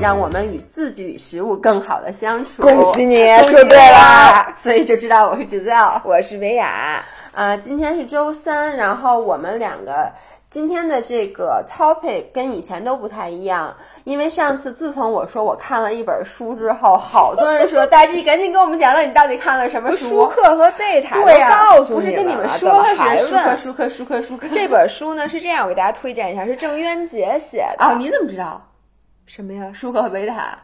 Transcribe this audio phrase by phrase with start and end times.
[0.00, 2.62] 让我们与自己与食物更好的相处。
[2.62, 6.00] 恭喜你说对了，所以就知道我是 Giselle。
[6.04, 7.04] 我是维亚。
[7.32, 10.10] 啊，今天是周三，然后我们两个
[10.48, 20.08] 今天的这个 topic 跟以前都不太一样，因为上次自从我说我看了一本书之后，好多人说大 G 赶紧跟我们讲讲你到底看了什么书。
[20.08, 27.84] 舒克和贝塔对呀、都告诉不是跟你们说了怎么还是舒克舒克舒克舒克这本书呢是这样，我给大家推荐一下，是郑渊洁写的。
[27.84, 27.94] 啊？
[27.98, 28.60] 你怎么知道
[29.30, 29.70] 什么呀？
[29.72, 30.58] 舒克和贝塔？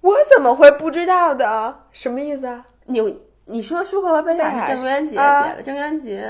[0.00, 1.82] 我怎么会不知道的？
[1.92, 2.64] 什么意思啊？
[2.86, 6.26] 你你说舒克和贝塔是郑渊洁啊写的，郑渊洁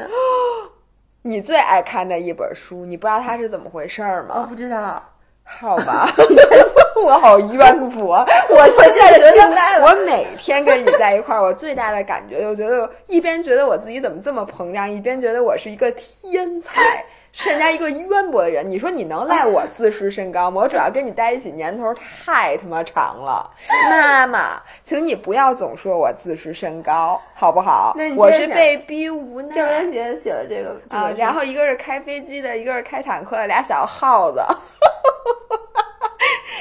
[1.22, 4.46] 你最爱看的一本书，你不知道它是怎么回事儿我吗？
[4.48, 5.00] 不知道。
[5.44, 6.08] 好吧，
[7.04, 8.16] 我好冤驳。
[8.50, 18.70] 我现在觉得，我每天跟你在一块儿，我最大的感觉就觉得，一边觉得我自己怎么这么膨胀，一边觉得我是一个天才，是人家一个渊博的人。
[18.70, 20.62] 你说你能赖我自视甚高吗？
[20.62, 23.50] 我主要跟你待一起年头太他妈长了。
[23.90, 28.16] 妈妈，请你不要总说我自视甚高，好不好那你？
[28.16, 29.54] 我是被逼无奈。
[29.54, 34.42] 郑渊洁写的这个啊，然后一个是开飞机的，一个是开坦克的，俩小耗子。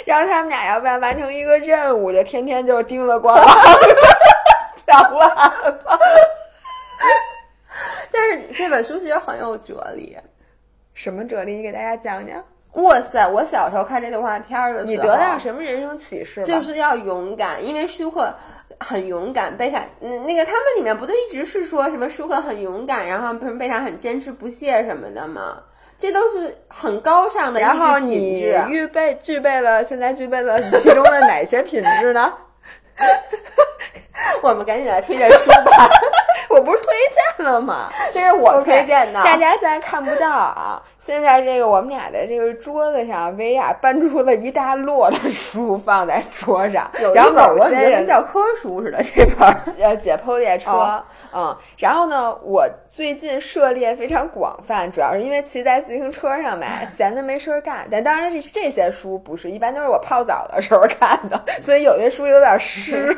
[0.06, 3.48] 然后他们俩要不然完成一个任务，就天天就叮了咣啷
[4.86, 5.54] 上了。
[8.12, 10.18] 但是这本书其实很有哲理。
[11.02, 11.56] 什么哲理？
[11.56, 12.44] 你给大家讲讲。
[12.74, 13.28] 哇塞！
[13.28, 16.46] 我小时候看这动画片儿的时候，你得到什么人生启示吧？
[16.46, 18.32] 就是要勇敢，因为舒克
[18.80, 25.58] 很勇敢，贝塔那那个他们里面不都一直是说什么舒克很勇敢，然后贝塔很坚持不懈什么的吗？
[25.98, 28.40] 这都是很高尚的然后你。
[28.70, 32.32] 预备具备了，现在具备了其中的哪些品质呢？
[34.44, 35.90] 我们赶紧来推荐书吧，
[36.50, 36.94] 我不是推
[37.38, 37.90] 荐了吗？
[38.14, 39.24] 这是我推荐的。
[39.24, 49.60] 大家现在看不到啊，现在这个我们俩的这个桌子上，薇娅搬出了一大摞的书放在桌上，有然后我觉某些人得跟教科书似的，这本儿。
[49.82, 51.04] 呃解剖列车，哦。
[51.34, 57.88] 嗯，然后呢，我最近涉猎非常广泛，主要是因为骑在自行车上呗， 闲的没事儿干。
[57.90, 63.16] 但当然这这些书不是，一般都是我泡澡的时候看的， 所以有些书有点湿。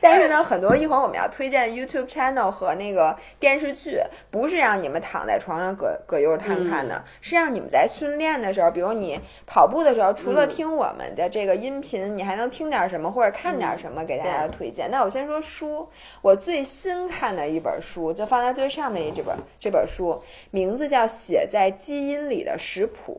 [0.00, 4.00] 但是呢，很多一会儿我们要推荐 YouTube channel 和那个电视剧，
[4.30, 14.88] 不是让你们躺在床上葛葛优瘫看的，是让你们在训练的时候，比如你跑步的时候，除了听我们的这个音频，你还能听点什么或者看点什么给大家推荐。
[14.92, 15.88] 那我先说书，
[16.22, 20.16] 我最新看的一本书就放在最上面这本这本书，
[20.52, 23.18] 名字叫《写在基因里的食谱》。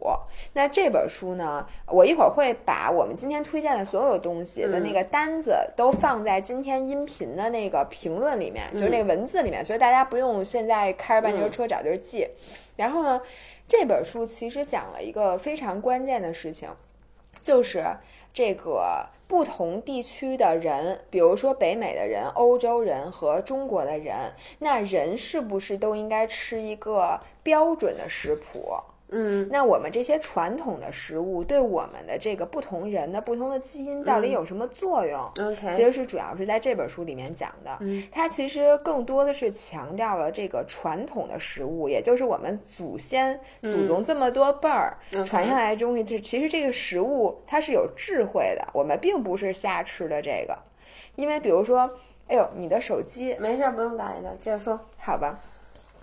[0.53, 12.25] 那这本书呢，我一会儿会把我们今天推荐的所有东西的那个单子都放在今天音频的那个评论里面，就是那个文字里面，所以大家不用现在开着半截车找地儿记。
[12.77, 13.19] 然后呢，
[13.67, 16.69] 这本书其实讲了一个非常关键的事情，
[17.41, 17.83] 就是
[18.33, 28.73] 这个不同地区的人，比如说北美的人、欧洲人和中国的人，那人是不是都应该吃一个标准的食谱？
[29.09, 37.77] 嗯，那我们这些传统的食物对我们的这个不同人的不同的基因到底有什么作用？OK 其实是主要是在这本书里面讲的。
[37.79, 46.03] 嗯，它其实更多的是强调了这个传统的食物，也就是我们祖先、祖宗这么多辈儿、嗯传下来的东西。
[46.03, 50.57] 这其实这个食物它是有智慧的，我们并不是瞎吃的这个。
[51.15, 51.89] 因为比如说，
[52.27, 54.79] 哎呦，你的手机没事儿，不用打理它，接着说。
[54.97, 55.39] 好吧，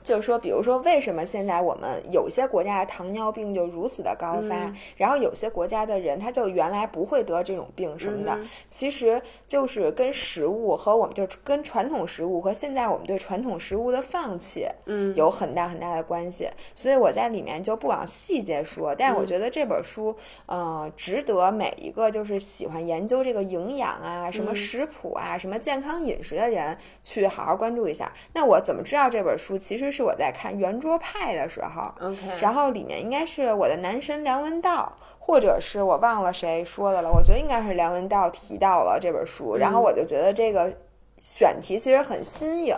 [0.04, 16.46] 就是说，比如说，为什么现在我们有些国家的糖尿病就如此的高发，嗯然后有些国家的人他就原来不会得这种病什么的，嗯其实就是跟食物和我们就跟传统食物和现在我们对传统食物的放弃，嗯有很大很大的关系。
[16.74, 28.12] 所以我在里面就不往细节说，但是嗯我觉得这本书，呃，值得每一个就是喜欢研究这个营养啊、什嗯么食谱啊、什么健康饮食的人去好好关注一下。
[28.34, 29.56] 那我怎么知道这本书？
[29.56, 40.72] 其实是我在看圆桌派的时候，OK，然后里面应该是我的男神梁文道，或者是我忘了谁说的了，我觉得应该是梁文道提到了这本书，然后我就觉得这个
[41.20, 42.76] 选题其实很新颖，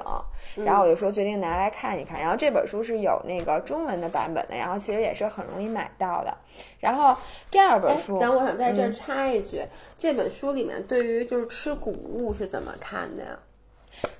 [0.56, 2.20] 然后我就说决定拿来看一看。
[2.20, 6.36] 然后这本书是有那个中文的版本的，然后其实也是很容易买到的。
[6.78, 7.16] 然后
[7.50, 9.62] 第二本哎书，，等我想在这儿嗯插一句，
[9.98, 13.38] 这本书里面对于就是吃谷物是怎么看的呀？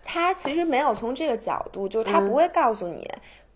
[0.04, 3.08] 它其实没有从这个角度，就是它嗯不会告诉你。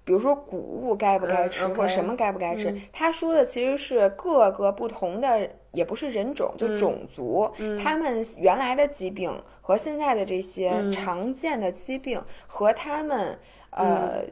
[0.04, 7.48] 比如说谷物该不该吃，嗯或者什么该不该吃嗯，他说的其实是各个不同的，也不是人种，就嗯种族，
[7.82, 9.30] 他们原来的疾病
[9.60, 13.38] 和现在的这些嗯常见的疾病和他们
[13.70, 14.24] 呃。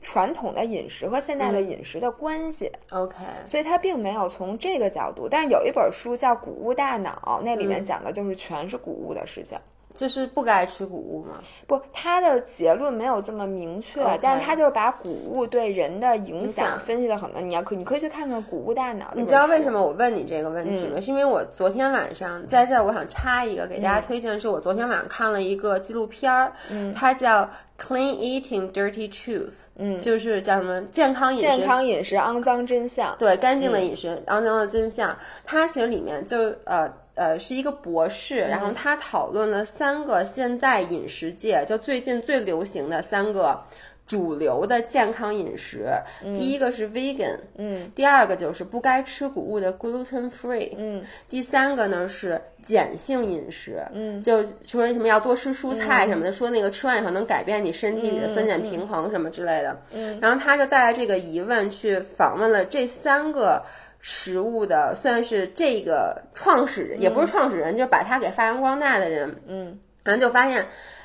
[0.00, 2.72] 传统的饮食和现在的饮食的关系。
[2.90, 9.58] OK，所以他并没有从这个角度，但是有一本书叫《谷物大脑》，那里面讲的就是全是谷物的事情。
[9.94, 11.38] 就是不该吃谷物吗？
[11.66, 17.40] 不，他的结论没有这么明确但是它就是把谷物对人的影影响响分析的很多。
[17.40, 19.06] 你要可你可以去看看《谷物大脑》。
[19.14, 19.70] 你知道为什？
[19.72, 21.00] 么我问你这个问嗯题吗？
[21.00, 27.42] 是因为我昨天晚上在这儿，我想插一个给大家推荐的是，我昨天晚上看了一个纪录片儿，嗯它叫
[27.80, 29.46] 《Clean Eating Dirty Truth》，
[29.76, 33.14] 嗯，就是叫什么健康饮食，健康饮食肮脏真相。
[33.18, 35.16] 对干净的嗯饮食，肮脏的真相。
[35.44, 43.62] 它其实里面就呃呃是一个博士，然后嗯他讨论了三个现在饮食界就最近最流行的三个。
[44.06, 45.88] 主流的健康饮食，
[46.22, 52.38] 第一个是 vegan，嗯，第二个就是不该吃谷物的 gluten free，嗯，第三个呢是
[52.68, 63.64] 碱性饮食，嗯，就说什么要多吃蔬菜什么的，说那个吃完以后能改变你身体里的酸碱平衡什么之类的，嗯，然后他就带着这个疑问去访问了这三个。
[64.06, 70.62] 食物的算是这个创始人，也不是创始人，就是把它给发扬光大的人，嗯，然后就发现，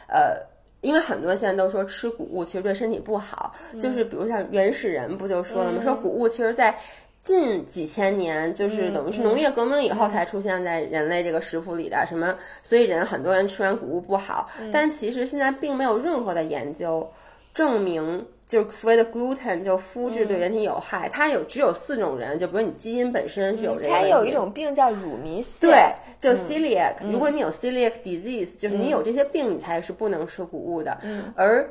[0.10, 0.36] 呃，
[0.82, 5.82] 因为很多现在都说吃谷物其实对身体不好，嗯就是比如像原始人不就说了吗？
[5.82, 6.78] 说谷物其实在
[7.24, 17.10] 近几千年，嗯就是等于是农业革命以后才出现在人类这个食谱里的，什么，所以人很多人吃完谷物不好，嗯但其实现在并没有任何的研究
[17.54, 18.28] 证明。
[18.50, 25.62] 就是所谓的 gluten 就麸质对人体有害，它有只有四种人，就比如你基因本身是有这个它有一种病叫乳糜泻。
[25.62, 25.96] 对，嗯。
[26.20, 30.98] 就 celiac，、如果你有 celiac disease，就是你有这些病，你才是不能吃谷物的。
[31.04, 31.32] 嗯。
[31.36, 31.70] 而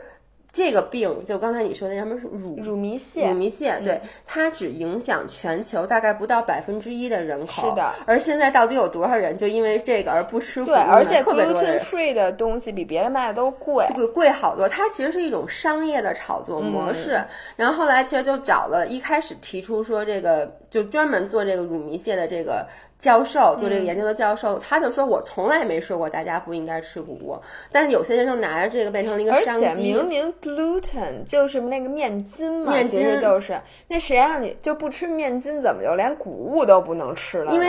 [0.52, 3.38] 这个病，就刚才你说的什么乳乳糜泻乳。
[3.38, 7.70] 糜泻，对，它只影响全球大概不到百分之一的人口。
[7.70, 7.92] 是的。
[8.06, 11.78] 而现在到底有多少人就因为这个而不吃谷物对，而且 gluten。
[11.80, 13.86] free 的东西比别的卖的都贵。
[13.94, 17.16] 贵贵好多，它其实是一种商业的炒作模式。
[17.16, 22.66] 嗯然后后来其实就找了，一开始提出说这个就专门做这个乳糜泻的这个
[22.98, 30.08] 教授，做这个研究的教授，他就说我从来没说过大家不应该吃谷物，但是有些人就拿着这个变成了一个而商机且明。
[30.08, 37.52] 明 gluten 就是那个面筋嘛，面筋其实就是那谁让你就不吃面筋，怎么就连谷物都不能吃了呢？
[37.54, 37.68] 因为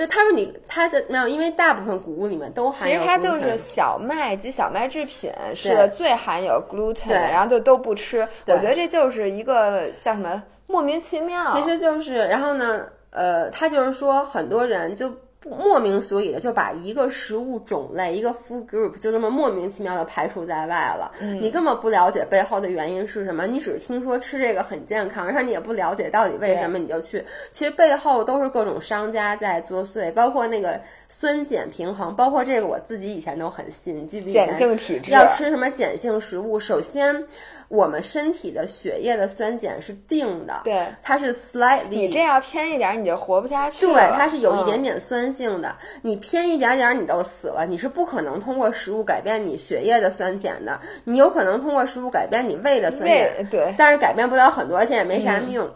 [0.00, 8.26] 对他说你他的没有，因为大部分谷物里面都含有其实它就是小麦及小麦制品是最含有 gluten 的，然后就都不吃。
[8.46, 11.44] 我觉得这就是一个叫什么莫名其妙。
[11.52, 15.16] 其实就是，然后呢，呃，他就是说，很多人就不
[15.48, 21.10] 莫名所以的就把一个食物种类、一个 food group 就那么莫名其妙的排除在外了。
[21.40, 27.24] 你根本不了解背后的原因是什么，你只是听说吃这个很健康，然后你也不了解到底为什么你就去。
[27.50, 36.60] 其实背后都是各种商家在作祟，包括那个酸碱平衡，包括这个我自己以前都很信，你记不记得碱性体质要吃什么碱性食物？
[36.60, 37.24] 首先，
[37.70, 43.92] 我们身体的血液的酸碱是定的，对它是 slightly，你这要偏一点，你就活不下去了。
[43.92, 45.72] 对，它是有一点嗯点酸性的。
[46.02, 47.64] 你偏一点点儿，你都死了。
[47.64, 55.70] 你是不可能通过食物改变你血液的酸碱的，你有可能通过食物改变你胃的酸碱，对但是改变不了很多，而且也没啥嗯用。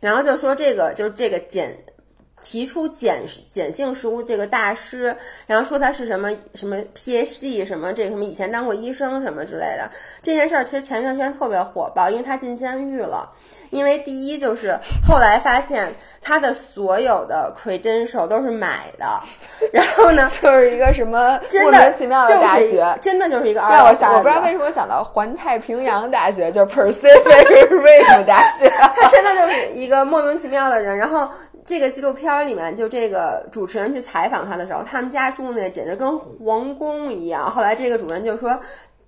[0.00, 1.74] 然后就说这个就是这个碱。
[2.44, 3.20] 提出碱
[3.52, 9.90] 碱性食物这个大师，然后说他是什么什么 PhD 什么这个什么以前当过医生什么之类的。
[10.22, 13.32] 这件事儿其实前段时间特别火爆，因为他进监狱了。
[13.70, 19.20] 因为第一就是后来发现他的所有的 credential 都是买的，
[19.72, 22.98] 然后呢， 就是一个什么莫名其妙的大就是学。
[23.02, 28.68] 真的就是一个二让我想，我不知道为什么想到环太平洋大学，就是 Pacific Rim 大学。
[28.68, 30.96] 他真的就是一个莫名其妙的人。
[30.96, 31.28] 然后
[31.64, 37.50] 这个纪录片里面，就这个主持人去采访他的时候，他们家住那简直跟皇宫一样。
[37.50, 38.58] 后来这个主人就说。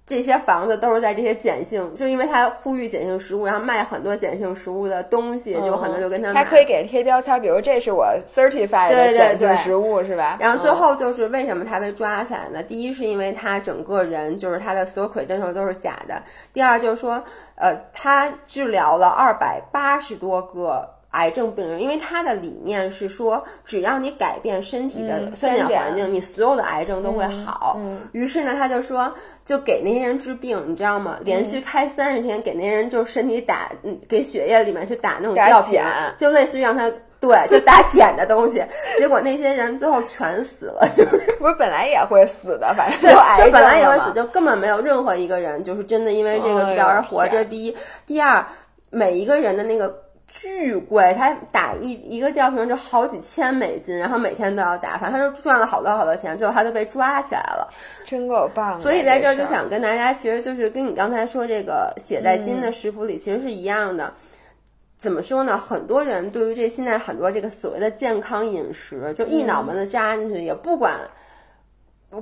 [0.08, 6.44] 这些房子都是在这些碱性，就因为他呼吁碱性食物，然后卖很多碱性食物的东西，就很多就跟他买。
[6.44, 10.36] 还可以给贴标签，比如这是我 certified 的碱性对食物，是吧？
[10.38, 12.62] 然后最嗯后就是为什么他被抓起来呢？
[12.62, 16.22] 第一是因为他整个人就是他的所有 credential 都是假的，
[16.52, 17.20] 第二就是说，
[17.56, 20.88] 呃，他治疗了二百八十多个。
[21.16, 27.80] 癌症病人，因为他的理念是说，只要你改变身体的嗯酸碱环境，你所有的癌症都会好。
[28.12, 29.12] 于是呢，他就说，
[29.44, 31.18] 就给那些人治病，你知道吗？
[31.22, 38.62] 连续开三十天，给那些人就是身体打，嗯给血液里面去打那种打吊瓶碱，就类似于让他对，就打碱的东西。
[38.98, 47.20] 结果那些人最后全死了， 就是不是本来也会死的，反正对，就癌症就本来也会死，就根本没有任何一个人就是真的因为这个治疗而活。
[47.20, 47.74] 哎呦这是第一，
[48.06, 48.44] 第二，
[48.90, 49.88] 每一个人的那个
[50.28, 57.68] 巨贵，他打一一个吊瓶就好几千美金，然后每天都要打，反正他就赚了好多好多钱，最后他就被抓起来了。
[58.04, 58.80] 真够棒的！
[58.80, 64.12] 所以在这儿这就想跟大家，其实就是跟你刚才说这个写在金的食谱里其实是一样的。
[64.98, 65.58] 怎么说呢？
[65.58, 70.94] 很多人对于这现在很多这个所谓的健康饮食，就一脑门子扎进去，也不管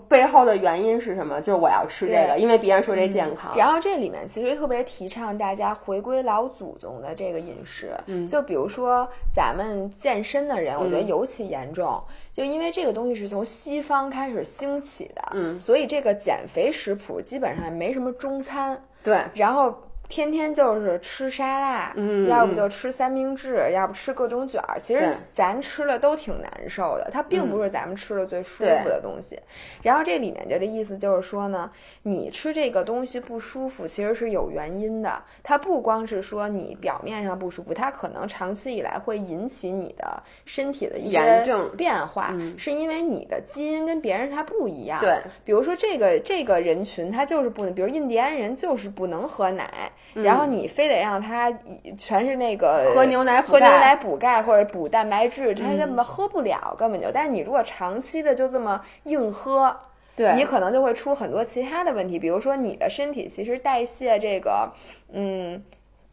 [0.09, 3.57] 背后的原因是什么，就是我要吃这个，因为别人说这健康。
[3.57, 8.27] 然后这里面其实特别提倡大家回归老祖宗的这个饮食，嗯。
[8.27, 19.75] 就比如说咱们健身的人，我觉得尤其严重，就因为这个东西是从西方开始兴起的，嗯，所以这个减肥食谱基本上没什么中餐，对，然后。
[20.09, 24.79] 天天就是吃沙拉，嗯要不就吃三明治，要不吃各种卷儿。
[24.79, 29.39] 其实咱吃了都挺难受的，它并不是咱们吃的最舒服的东西。
[29.83, 31.71] 然后这里面就这意思就是说呢，
[32.03, 35.23] 你吃这个东西不舒服，其实是有原因的。
[35.43, 45.01] 它不光是说你表面上不舒服，它可能长期以来会引起你的身体的一些炎症变化，是因为你的基因跟别人它不一样。
[45.01, 57.11] 对，比如说这个这个人群，他就是不能，比如印第安人就是不能喝奶，然后你非得让他以全是那个喝牛奶补喝牛钙奶补钙或者补蛋白质，他根本喝不了，根本就。
[57.13, 59.77] 但是你如果长期的就这么硬喝，
[60.15, 64.73] 对你可能就会出很多其他的问题，比如说你的身体其实代谢这个，
[65.13, 65.63] 嗯。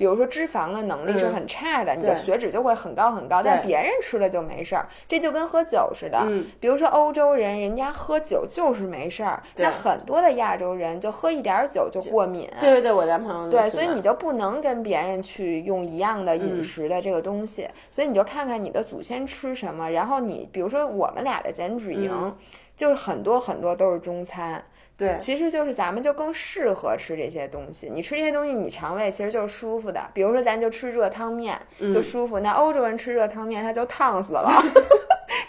[0.02, 6.18] 比如说脂肪的能力是很差的，你的血脂就会很高很高，但别人吃了就没事儿，这就跟喝酒似的。
[6.26, 6.44] 嗯。
[6.60, 12.50] 比如说欧洲人，人家喝酒就是没事儿，那很多的亚洲人就喝一点儿酒就过敏。
[12.60, 22.36] 对对对，我男朋友对，所以你就不能跟别人去用一样的嗯饮食的这个东西，所以你就看看你的祖先吃什么，然后你比如说我们俩的减脂营，嗯。
[22.76, 24.64] 就是很多很多都是中餐，
[25.08, 27.90] 对其实就是咱们就更适合吃这些东西。
[27.92, 30.00] 你吃这些东西，你肠胃其实就是舒服的。
[30.14, 34.50] 比如说咱就吃热汤面嗯就舒服，那欧洲人吃热汤面他就烫死了。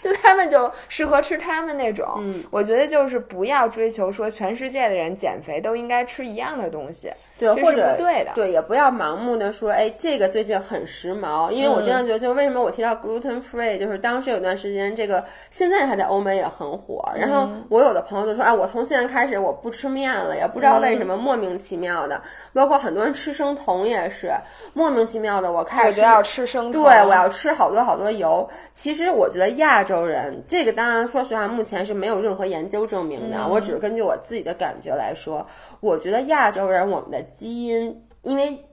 [0.01, 8.31] 就他们就适合吃他们那种，嗯我觉得就是不要追求说全世界的人减肥都应该吃一样的东西，对，或者对的。
[8.35, 17.03] 对，也不要盲目的说，哎，这个最近很时髦，因为我真的觉得，就为什么我提到 gluten free，就是当时有段时间，这个现在它在欧美也很火。
[17.15, 22.21] 然后我有的朋友就说，啊，我从现在开始我不吃面了，也不知道为什么，莫名其妙的。
[22.53, 24.31] 包括很多人吃生酮也是
[24.73, 28.47] 莫名其妙的，我开始我觉得要吃生对，我要吃好多好多油。
[28.73, 35.45] 其实我觉得亚洲人，这个当然说实话，目前是没有任何研究证明的，我只是根据我自己的感觉来说，
[35.79, 38.65] 我觉得亚洲人我们的基因，因为。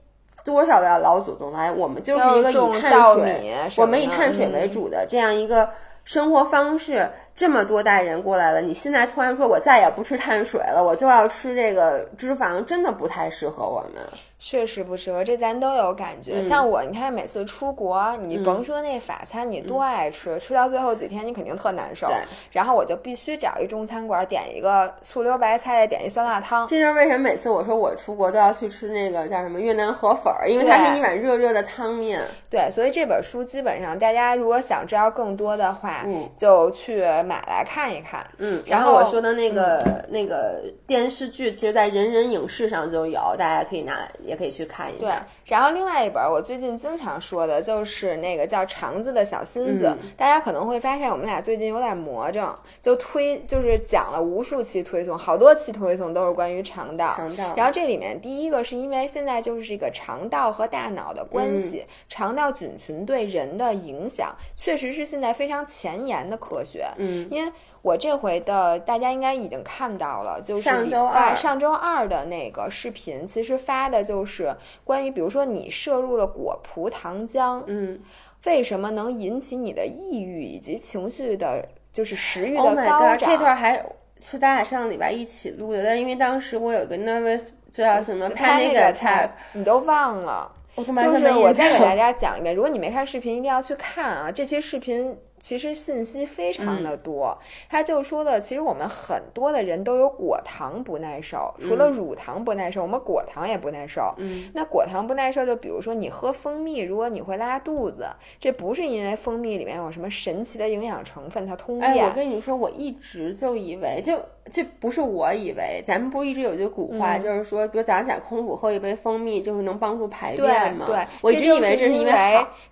[0.43, 5.69] 多少的老祖宗来，我们就是一个以碳水我们以碳水为嗯主的这样一个
[6.03, 7.07] 生活方式。
[7.35, 14.01] 这么多代人过来了，你现在突然说我再也不吃碳水了，我就要吃这个脂肪，真的不太适合我们。
[14.43, 16.41] 确实不适合，这咱都有感觉。
[16.41, 22.15] 像我，你看每次出国，你甭说那法餐，你多爱吃，吃到最后几天你肯定特难受对。
[22.51, 26.67] 然后我就必须找一中餐馆，点一个醋溜白菜，点一酸辣汤。
[26.67, 32.21] 这就是为什么每次我说我出国都要去吃那个叫什么越南河粉儿，因为它是一碗热热的汤面。
[32.49, 38.25] 对，所以这本书基本上大家如果想知道更多的话，嗯就去买来看一看。
[38.39, 43.93] 嗯，然后然后我说的那个、那个电视剧，其实在人人影视上就有，大家可以拿
[44.31, 57.13] 也可以去看一下对。，然后另外一本我最近经常说的就是那个叫《肠子的小心思》嗯大家可能会发现我们俩最近有点魔怔，就推就是讲了无数期推送，好多期推送都是关于肠道。
[57.17, 66.87] 肠道然后这里面第一个是因为现在就是这个肠道和大脑的关嗯系，肠道菌群对人的影响，确实是现在非常前沿的科学。
[66.97, 77.99] 嗯，因为我这回的大家应该已经看到了，就是上周二上周二的那个视频，其实发的就是关于，比如说你摄入了果葡糖浆，嗯
[78.45, 83.29] 为什么能引起你的抑郁以及情绪的，就是食欲的，Oh 高 god，涨。
[83.29, 83.83] 这段还
[84.19, 90.51] 是咱俩上个礼拜一起录的，但因为当时我有个 nervous，知道什么 panic attack，你都忘了。
[90.77, 91.95] 就是我再给大。
[91.95, 94.31] 家讲一遍，如果你没看视频，一定要去看啊！
[94.31, 97.37] 这期视频其实信息非常的多，
[97.69, 104.13] 他就说的，其实我们很多的人都有果糖不耐受，除了乳糖不耐受，我们果糖也不耐受。
[104.17, 108.07] 嗯，那果糖不耐受，就比如说你喝蜂蜜，如果你会拉肚子，
[108.39, 112.05] 这不是因为蜂蜜里面有什么神奇的营养成分，它通哎，便。
[112.05, 114.17] 我跟你说，我一直就以为，就
[114.51, 120.85] 这不是我以为，咱们不是一直有句古话，嗯就是说，比如早上起来空腹喝一杯蜂蜜，就是能帮助排便吗？
[120.87, 122.11] 对，我一直以为这是因为。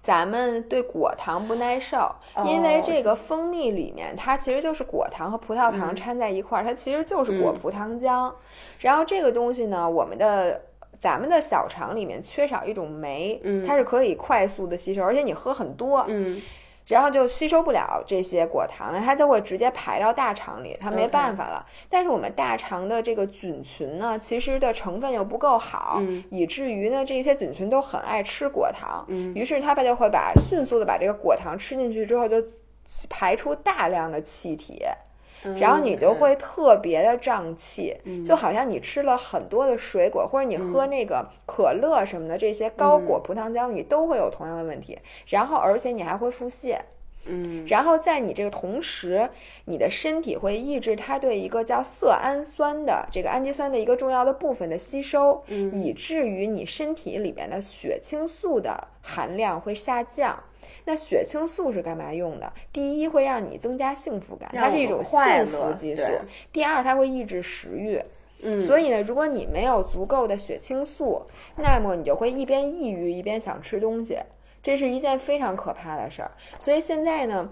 [0.02, 1.98] 咱们对果糖不耐受，
[2.34, 8.32] 哦因为这个蜂蜜里面它其实就是果糖和葡萄糖掺在一块儿，它其实就是果葡糖浆。
[8.80, 10.62] 然后这个东西呢，我们的
[11.00, 13.66] 咱们的小肠里面缺少一种酶，嗯。
[13.66, 16.42] 它是可以快速的吸收，而且你喝很多，嗯
[16.90, 21.66] 然后就吸收不了这些果糖了，它就会直接排到大肠里，它没办法了。
[21.88, 29.06] 但是我们大肠的这个菌群呢，其实的成分又不够好，嗯以至于呢这些菌群都很爱吃果糖，
[29.36, 32.44] 于是它们就会把迅速的把这个果糖吃进去之后，就
[33.08, 34.84] 排出大量的气体。
[35.60, 44.98] 然后你就会特别的胀气，就好像你吃了很多的水果，或者你喝那个可乐什么的，这些高果葡糖浆，你都会有同样的问题。
[45.28, 46.78] 然后，而且你还会腹泻。
[47.32, 49.30] 嗯然后在你这个同时，
[49.66, 60.42] 你的身体会抑制它对一个叫色氨酸的这个氨基酸的一个重要的部分的吸收，以至于你身体里边的血清素的含量会下降。
[60.90, 62.52] 那血清素是干嘛用的？
[62.74, 66.04] 第一，会让你增加幸福感，它是一种幸福激素；
[66.52, 68.02] 第二，它会抑制食欲。
[68.42, 71.22] 嗯，所以呢，如果你没有足够的血清素，
[71.58, 74.18] 那么你就会一边抑郁一边想吃东西，
[74.64, 76.32] 这是一件非常可怕的事儿。
[76.58, 77.48] 所以现在呢，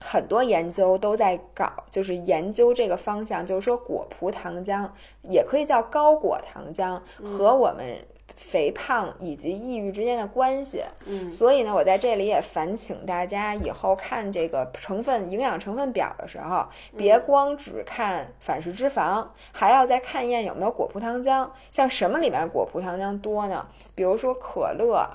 [0.00, 4.88] 很多研究都在搞，就是研究这个方向，就是说果葡糖浆
[5.28, 7.98] 也可以叫高果糖浆和我们。
[8.40, 11.30] 肥胖以及抑郁之间的关系，嗯。
[11.30, 16.66] 所以呢，我在这里也烦请大家以后看这个成分营养成分表的时候，
[16.96, 21.48] 别光只看反式脂肪，还要再看一眼有没有果葡糖浆。
[21.70, 23.68] 像什么里面果葡糖浆多呢？
[23.94, 25.06] 比如说可乐，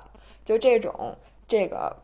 [0.46, 1.18] 就这种
[1.48, 1.98] 这个。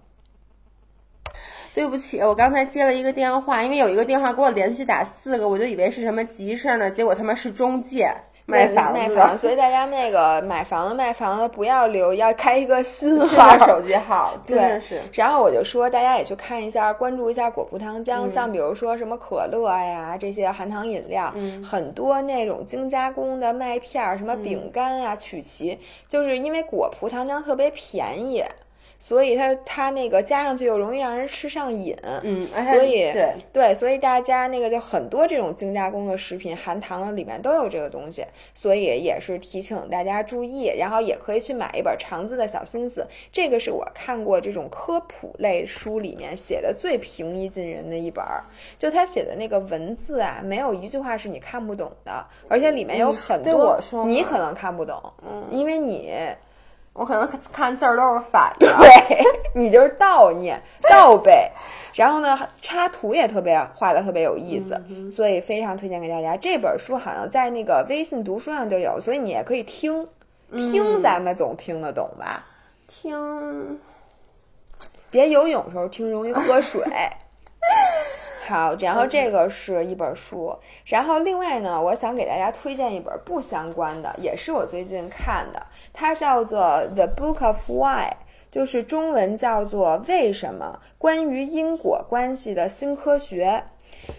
[1.73, 8.13] 对不起，我刚才接了一个电话，因为有一个电话给我连续打四个，我就以为是什么急事儿呢，结果他妈是中介
[8.45, 15.01] 卖房子卖房， 所以大家那个买房子卖房子不要留，要开一个新新号手机号， 真对的是。
[15.13, 25.79] 然后我就说，大家也去看一下，关注一下果葡糖浆，嗯像比如说什么可乐呀这些含糖饮料，嗯很多那种精加工的麦片儿，什么饼干啊、曲奇，
[26.09, 28.43] 就是因为果葡糖浆特别便宜。
[29.01, 48.43] 所以它它那个加上去又容易让人吃上瘾，嗯，所以对，对，所以大家那个就很多这种精加工的食品含糖的里面都有这个东西，所以也是提醒大家注意，然后也可以去买一本《肠子的小心思》，这个是我看过这种科普类书里面写的最平易近人的一本儿，
[48.77, 56.13] 就他写的那个文字啊，没有一句话是你看不懂的，而且里面有很多你可能看不懂，嗯，因为你。
[57.01, 58.77] 我可能看字儿都是反的。
[58.77, 61.49] 对你就是倒念倒背，
[61.95, 64.79] 然后呢，插图也特别画的特别有意思，
[65.11, 66.37] 所以非常推荐给大家。
[66.37, 70.07] 这本书好像在那个微信读书上就有，所以你也可以听，
[70.51, 72.45] 听咱们总听得懂吧？
[72.87, 73.79] 听，
[75.09, 76.83] 别游泳的时候听，容易喝水。
[78.47, 80.53] 好，然后这个是一本书，
[80.85, 86.59] 然后另外呢，我想给大家推荐一本不相关的，也是我最近看的，它叫做
[86.95, 88.09] 《The Book of Why》，
[88.49, 93.63] 就是中文叫做《为什么：关于因果关系的新科学》。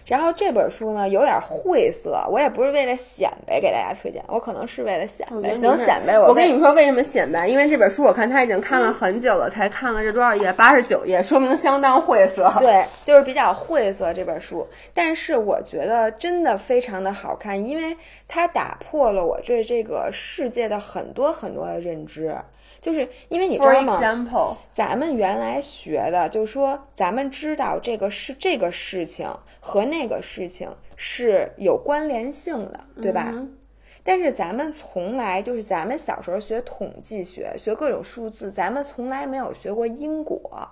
[0.05, 7.47] 然后这本书呢有点晦涩，我也不是为了显摆给大家推荐，我可能是为了显摆，能显摆我我跟你们说为什么显摆？
[7.47, 10.51] 因为这本书我看他已经看了很久了，才看了这多少页？
[10.53, 12.51] 八十九页，说明相当晦涩。
[12.59, 17.95] 对，就是比较晦涩这本书，但是我觉得真的非常的好看，因为
[18.27, 22.35] 它打破了我对这个世界的很多很多的认知。
[22.83, 29.27] 就是因为你知道吗？example，咱们原来学的，就是说咱们知道这个事这个事情
[29.59, 33.31] 和那个事情是有关联性的，对吧？
[33.33, 33.57] 嗯
[34.05, 40.67] 但是咱们从来就是咱们小时候学统计学，学各种数字，咱们从来没有学过因果。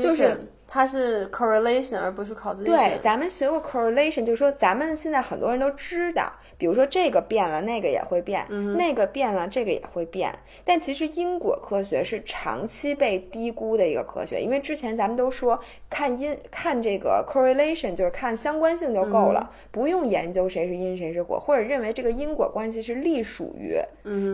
[0.00, 0.38] 就是
[0.74, 2.64] 它是 correlation 而不是 causation。
[2.64, 8.44] 对，咱们学过 correlation，就是说咱们现在很多人都知道，比如说这个变了，那个也会变；
[8.76, 10.36] 那个变了，这个也会变。
[10.64, 15.56] 但其实因果科学是长期被低估的一个科学，因为之前咱们都说
[15.88, 23.78] 看因看这个 correlation 就是看相关性就够了，不用研究谁是因谁是果，或者认为这个因果关系是隶属于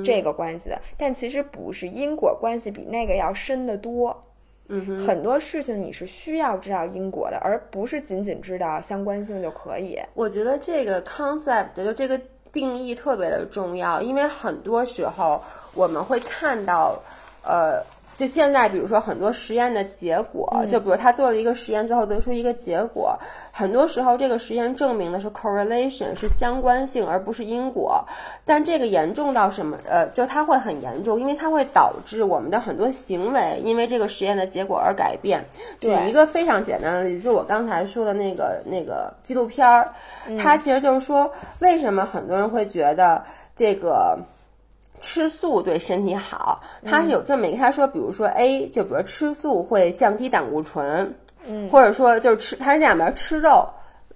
[0.03, 0.81] 这个关系的。
[0.97, 4.25] 但其实不是，因果关系比那个要深得多。
[4.71, 9.99] 嗯，很多事情你是需要知道因果的，而不是仅仅知道相关性就可以。
[10.15, 12.19] 我觉得这个 concept 就这个
[12.53, 15.43] 定义特别的重要，因为很多时候
[15.75, 16.99] 我们会看到，
[17.43, 17.85] 呃。
[18.21, 23.19] 就现在，比如说很多实验的结果，就比如他做了一个实验，最后得出一个结果，
[23.51, 28.05] 很多时候这个实验证明的是 correlation 是相关性，而不是因果。
[28.45, 29.75] 但这个严重到什么？
[29.89, 35.43] 呃，就它会很严重，因为它会导致我们的很多行为因为这个实验的结果而改变。
[35.79, 39.91] 举一个非常简单的例子，就我刚才说的那个那个纪录片儿，
[40.39, 43.25] 它其实就是说，为什么很多人会觉得
[43.57, 44.19] 这个。
[45.01, 51.15] 吃素对身体好，它是有这么一个，他说，比如说 A，就比如说吃素会降低胆固醇，
[51.47, 53.69] 嗯，或者说就是吃，它是这样，比如吃肉。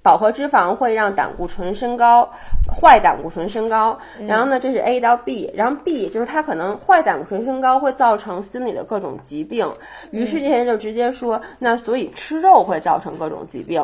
[0.03, 2.31] 饱和脂肪会让胆固醇升高，
[2.71, 3.99] 坏胆固醇升高。
[4.29, 9.67] 然后呢，这是 A 到 B，然后 B 就是它可能坏胆固醇升高会造成心理的各种疾病。
[10.11, 13.83] 于是这些人就直接说，那所以吃肉会造成各种疾病，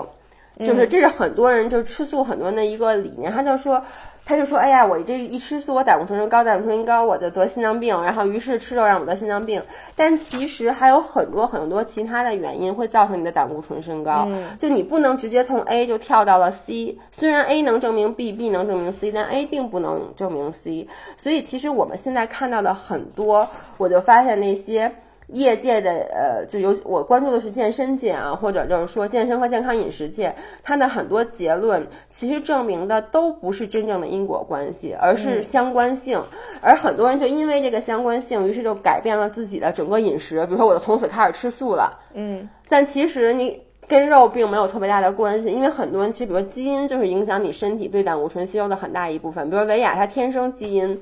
[0.62, 3.32] 就是这是很多人就吃素很多人的一个理念。
[3.32, 3.82] 他就说。
[4.24, 8.00] 他就说：“哎呀，我这一吃素，我胆固醇高，胆固醇高，我就得心脏病。
[8.02, 9.60] 然后于是吃肉让我得心脏病。
[9.96, 14.28] 但其实还有很多很多其他的原因会造成你的胆固醇升高。
[14.56, 16.96] 就你不能直接从 A 就跳到了 C。
[17.10, 20.86] 虽然 A 能证明 B，B 能证明 C，但 A 并不能证明 C。
[21.16, 24.92] 所以其实我们现在看到的很多，我就发现那些。”
[25.32, 36.20] 业界的呃，就有我关注的是健身界啊，或者就是说健身和健康饮食界，它的很多结论其实证明的都不是真正的因果关系，而是相关性。
[36.60, 41.98] 而很多人就因为这个相关性，于是就改变了自己的整个饮食，比如说我就从此开始吃素了。
[42.14, 51.00] 嗯，但其实你跟肉并没有特别大的关系，因为很多人其实比如基因就是影响你身体对胆固醇吸收的很大一部分，比如说维亚她天生基因。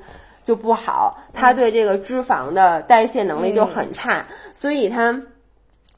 [0.48, 5.12] 就不好，他对这个脂肪的代谢能力就很差，所以他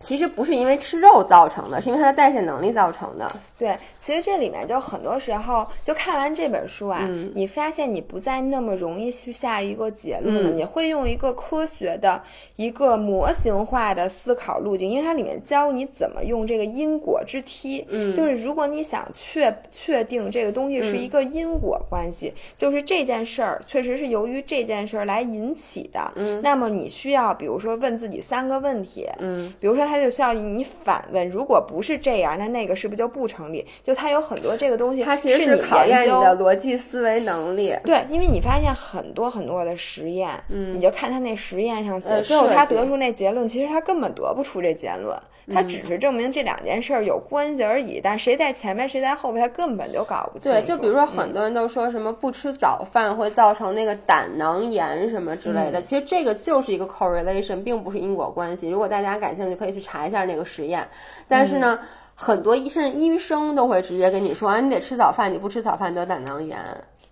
[0.01, 3.31] 其实不是因为吃肉造成的，是因为它的代谢能力造成的。
[3.59, 12.23] 对，其实这里面就很多时候，就看完这本书啊，你发现你不再那么容易去下一个结论了，你会用一个科学的
[12.57, 33.67] 一个模型化的思考路径，因为它里面教你怎么用这个因果之梯，嗯，就是如果你想确确定这个东西是一个因果关系，就是这件事儿确实是由于这件事儿来引起的，嗯，那么你需要比如说问自己三个问题，嗯，比如说他就需要你反问，如果不是这样，那那个是不是就不成立？
[33.83, 37.75] 就它有很多这个东西，它其实是考验你的逻辑思维能力。
[37.85, 45.21] 对，因为你发现很多很多的实验，嗯，你就看他那实验上写，最后他得出那结论，其实他根本得不出这结论，
[45.53, 48.01] 他只是证明这两件事儿有关系而已。
[48.03, 50.53] 但谁在前面，谁在后边，他根本就搞不清。
[50.53, 58.69] 对，就比如说很多人都说什么不吃早饭会造成那个胆囊炎什么之类的，其实这个就是一个 correlation，并不是因果关系。
[58.69, 60.87] 如果大家感兴趣，可以去查一下那个实验。
[61.29, 61.79] 但是呢。
[62.23, 66.59] 很多医生医生都会直接跟你说，啊，你得吃早饭，你不吃早饭得胆囊炎。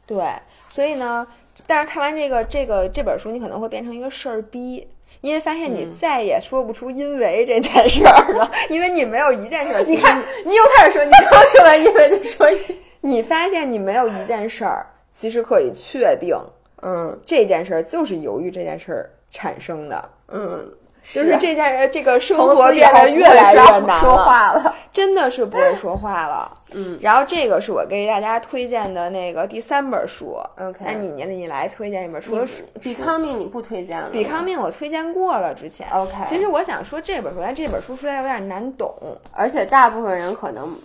[0.04, 0.22] 对，
[0.68, 1.26] 所以呢，
[1.66, 4.86] 但是看完这个这个这本书，你可能会变成一个事儿逼，
[5.20, 9.82] 因为发现你再也说不出因为这件事儿了， 因为你没有一件事儿。
[9.82, 12.46] 你看，你又开始说，你刚说完因为就说，
[13.00, 16.36] 你发现你没有一件事儿，其实可以确定，
[16.82, 20.72] 嗯，这件事儿就是由于这件事儿产生的，嗯。
[21.12, 26.56] 就是这件这个生活变得越来越难说话了， 真的是不会说话了。
[26.72, 30.36] 嗯，然后这个是我给大家推荐的那个第三本书。
[30.58, 32.38] OK，那你你你来推荐一本书？
[32.82, 34.10] 比康命你不推荐了？
[34.12, 35.86] 比康命我推荐过了之前。
[35.92, 38.94] OK，其实我想说这本书，但这本书实在有点难懂，
[39.32, 40.78] 而且大部分人可能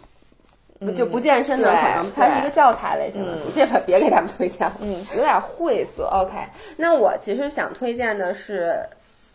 [0.95, 4.73] 就不健身的，可能它是一个教材类型的书，这本别给他们推荐了。
[4.79, 6.07] 嗯，有点晦涩。
[6.13, 6.33] OK，
[6.77, 8.79] 那我其实想推荐的是。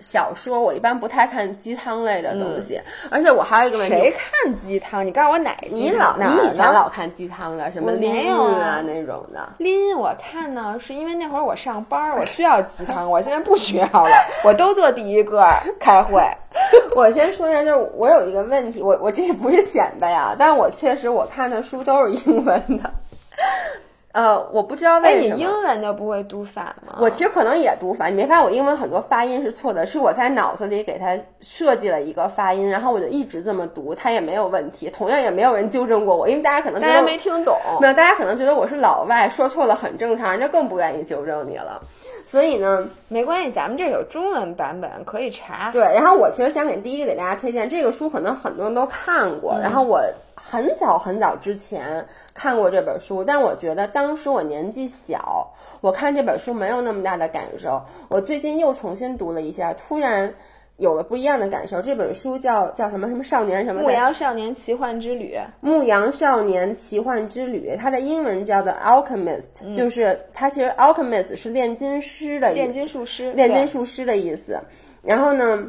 [0.01, 2.81] 小说我一般不太看鸡汤类的东西，
[3.11, 5.05] 而且我还有一个问题，谁看鸡汤？
[5.05, 5.55] 你告诉我哪？
[5.71, 9.53] 你老你以前老看鸡汤的，什么林荫啊那种的。
[9.59, 13.09] 林我看呢，是因为那会儿我上班，我需要鸡汤。
[13.11, 14.11] 我现在不需要了，
[14.45, 15.47] 我都做第一个
[15.81, 16.23] 开会。
[16.95, 22.91] 我先说一下，就是我有一个问题，我我这不是显摆呀，但是我确实我看的书都是英文的。
[24.19, 25.37] 呃，我不知道为什么。
[25.37, 26.97] 你英文就不会读反吗？
[26.99, 41.81] 我其实可能也读反，你没发现我英文很多发音是错的，是我在脑子里给它设计了一个发音，然后我就一直这么读，它也没有问题，同样也没有人纠正过我，因为大家可能大家没听懂，没有，大家可能觉得我是老外，说错了很正常，人家更不愿意纠正你了。
[42.29, 45.71] 所以呢，没关系，咱们这有中文版本可以查。
[45.73, 49.59] 对，然后我其实想给第一个给大家推荐这个书，可能很多人都看过。
[49.59, 49.99] 然后我
[50.35, 55.49] 很早很早之前看过这本书，但我觉得当时我年纪小，
[55.81, 57.81] 我看这本书没有那么大的感受。
[58.09, 60.35] 我最近又重新读了一下，突然。
[60.79, 61.83] 有了不一样的感受。
[61.83, 63.83] 这本书叫叫什么什么少年什么？
[63.83, 65.37] 牧羊少年奇幻之旅。
[65.61, 74.61] 牧羊少年奇幻之旅，它的英文叫做 Alchemist，就是它其实 Alchemist 是炼金师的炼金术师，炼金术师的意思。
[75.03, 75.65] 然后呢，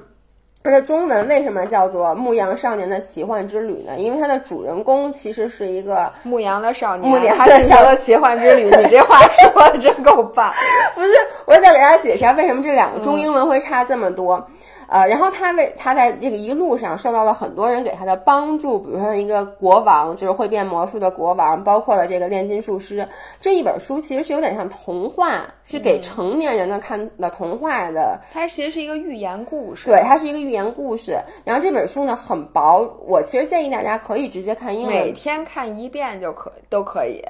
[0.64, 3.98] 它的中文为什么叫做牧羊少年的奇幻之旅呢？
[3.98, 8.66] 因为它的主人公其实是一个牧羊的少年，牧羊的少年奇幻之旅。
[8.66, 9.22] 你这话
[9.54, 10.54] 说的真够棒！
[10.94, 11.10] 不是，
[11.46, 14.48] 我想给大家解释一下为什么这两个中英文会差这么多。
[14.92, 23.08] 呃，然后他为他在这个一路上受到了很多人给他的帮助，比如说一个国王，就是会变魔术的国王，包括了这个炼金术师。
[23.40, 28.20] 这一本书其实是有点像童话，是给成年人的看的童话的。
[28.34, 29.86] 它其实是一个寓言故事。
[29.86, 31.20] 对，它是一个寓言故事。
[31.46, 37.24] 然后这本书呢很薄，我其实建议大家可以直接看英文，每天看一遍就可都可以。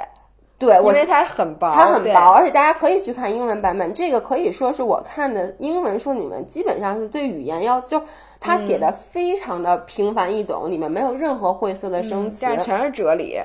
[0.59, 3.93] 对，因为它很薄，它很薄，而且大家可以去看英文版本。
[3.93, 8.03] 这个可以说是我看的英文书里面，基本上是对语言要就
[8.41, 13.39] 它写的非常的平凡易懂，里面没有任何晦涩的生词，但全是哲理。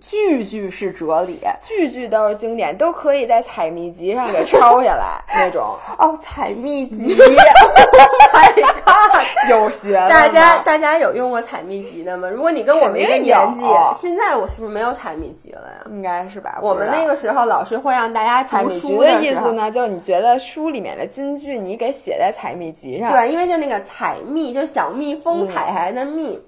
[0.00, 5.76] 句句是哲理，句句都是经典，都可以在采蜜集上给抄下来那种。
[5.98, 7.16] 哦，采蜜集，
[9.50, 9.94] 有学。
[10.08, 12.28] 大家大家有用过采秘集的吗？
[12.28, 13.62] 如果你跟我们一个年纪，
[13.94, 15.86] 现在我是不是没有采秘集了呀？
[15.90, 16.58] 应该是吧。
[16.62, 23.12] 我们那个时候老师会让大家采秘集的意思呢，就是你觉得书里面的金句你给写在采秘集上。
[23.12, 26.40] 对，因为就那个采蜜，就是小蜜蜂采下来的蜜。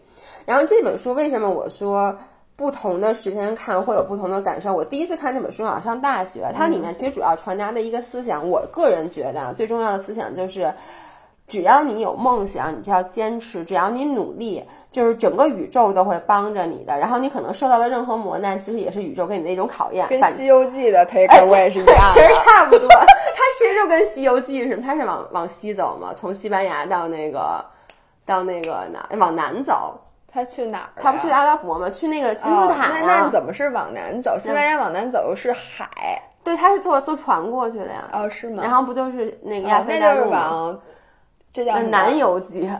[0.46, 2.16] 然后这本书为什么我说？
[2.60, 4.74] 不同的时间看会有不同的感受。
[4.74, 10.70] 我第一次看这本书好像上大学，它里面其实主要传达的一个思想，我个人觉得最重要的思想就是，
[11.48, 16.98] 只要你有梦想，你就要坚持；只要你努力，就是整个宇宙都会帮着你的。
[16.98, 20.06] 然后你可能受到的任何磨难，其实也是宇宙给你的一种考验。
[20.08, 22.86] 跟《西游记》的 take away 是一样，其实差不多。
[22.90, 27.64] 它 其实就跟《西游记》似的，它是往往西走嘛，从西班牙到那个
[28.26, 29.98] 到那个哪往南走。
[30.32, 31.02] 他去哪儿？
[31.02, 31.90] 他不去阿拉伯吗？
[31.90, 34.38] 去那个金字塔那那怎么是往南走？
[34.38, 35.88] 西班牙往南走是海。
[36.42, 38.08] 对，他是坐坐船过去的呀。
[38.12, 38.62] 哦，是吗？
[38.62, 40.78] 然后不就是那个亚非大陆吗？
[41.52, 42.70] 这叫南游记，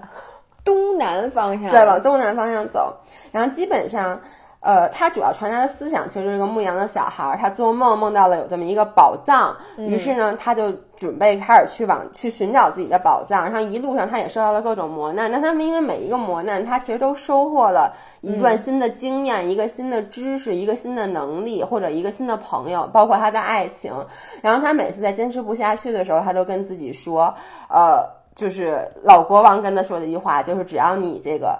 [0.64, 1.70] 东南方向。
[1.70, 2.96] 对，往东南方向走。
[3.32, 4.20] 然后基本上。
[4.60, 13.42] 呃，他主要传达的思想其实是一个牧羊的小孩儿，他做梦梦到了有这么一个宝藏，于是呢，他就准备开始去往去寻找自己的宝藏。
[13.44, 23.90] 然后一路上他也受到了各种磨难，那他们因为每一个磨难，他其实都收获了一段新的经验、一个新的知识、一个新的能力或者一个新的朋友，包括他的爱情。
[24.42, 27.34] 然后他每次在坚持不下去的时候，他都跟自己说，
[27.70, 31.58] 呃，就是老国王跟他说的一句话，就是只要你这个。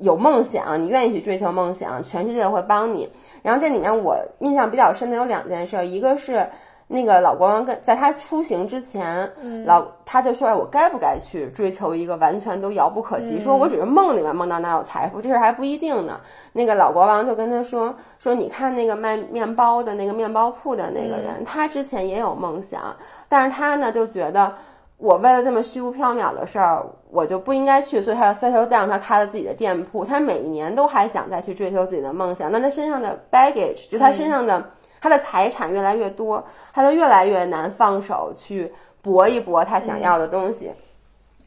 [0.00, 3.08] 有梦想，你愿意去追求梦想，全世界会帮你。
[3.42, 6.46] 然后这里面我印象比较深的有两件事，一个是
[6.88, 9.30] 那个老国王跟在他出行之前，
[9.64, 13.38] 老他就说：“我该不该去追求一个完全都遥不可及？
[13.40, 16.20] 说我只是梦里面梦到哪有财富，这事还不一定呢。”
[16.52, 22.96] 那个老国王就跟他说：“说你看那个卖面包的那个面包铺的那个人，他之前也有梦想，
[23.28, 24.52] 但是他呢就觉得。”
[25.00, 30.04] 我为了这么虚无缥缈的事儿，我就不应该去，所以他就 settle down，他开了自己的店铺。
[30.04, 34.62] 他每一年都还想再去追求自己的梦想，那他身上的 baggage 就他身上的
[35.00, 40.70] 他的财产越来越多，他就越来越难放手去搏一搏他想要的东西。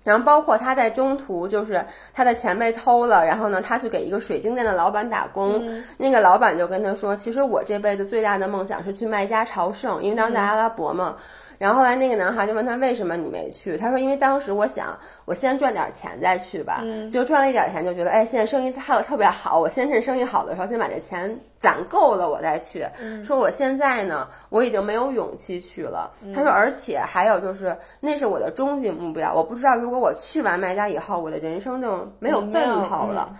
[0.04, 5.64] 然后包括他在中途，就是他的钱被偷了，然后呢，他去给一个水晶店的老板打工，
[5.98, 11.16] 那个老板就跟他说，其实我这辈子最大的梦想是去麦家朝圣，因为当时在阿拉伯嘛。
[11.58, 13.78] 然后后来那个男孩就问他为什么你没去？
[13.78, 22.86] 他说因为当时我想我先赚点钱再去吧，就赚了一点钱就觉得哎现在生意还有特别好，我先趁生意好的时候先把这钱攒够了我再去。
[23.26, 26.12] 说我现在呢我已经没有勇气去了。
[26.36, 33.34] 他说而且还有就是那是我的终极目标，我不知道如果我去完卖家以后我的人生就没有奔头了。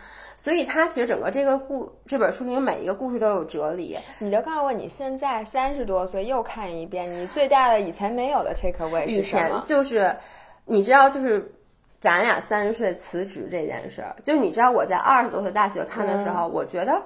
[0.44, 3.98] 所以它其实整个这个故这本书里面每一个故事都有哲理。
[4.20, 10.14] 你就告诉我，你现在三十多岁又看一遍，你最大的以前没有的 take away 以前就是，
[10.66, 11.50] 你知道，就是
[12.02, 17.02] 咱俩三十岁辞职这件事儿，就是你知道我在二十多岁大学看的时候，我觉得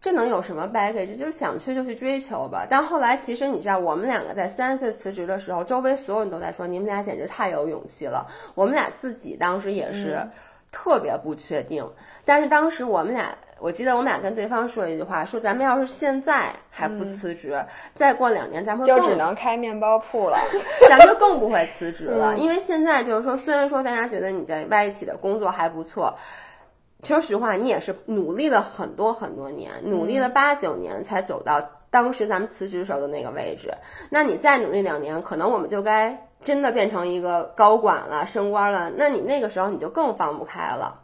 [0.00, 1.18] 这能有什么 baggage？
[1.18, 2.64] 就是想去就去追求吧。
[2.70, 8.24] 但后来其实你知道，我们两个在三十岁辞职的时候，周围所有人都在说你们俩简直太有勇气了。
[8.54, 10.24] 我们俩自己当时也是。
[10.70, 11.88] 特别不确定，
[12.24, 17.58] 但是当时我们俩，我记得我们俩跟对方说了一句话，说咱们要是现在还不辞职，
[17.94, 20.38] 再过两年咱们就只能开面包铺了，
[20.88, 22.36] 咱就更不会辞职了。
[22.36, 26.14] 因为现在就是说，虽然说大家觉得你在外企的工作还不错，
[27.02, 33.72] 说实话，你也是努力了很多很多年，努力了八九年才走到当时咱们辞职时候的那个位置。
[34.10, 36.27] 那你再努力两年，可能我们就该。
[36.48, 40.98] 真的变成一个高管了，升官了，那你那个时候你就更放不开了。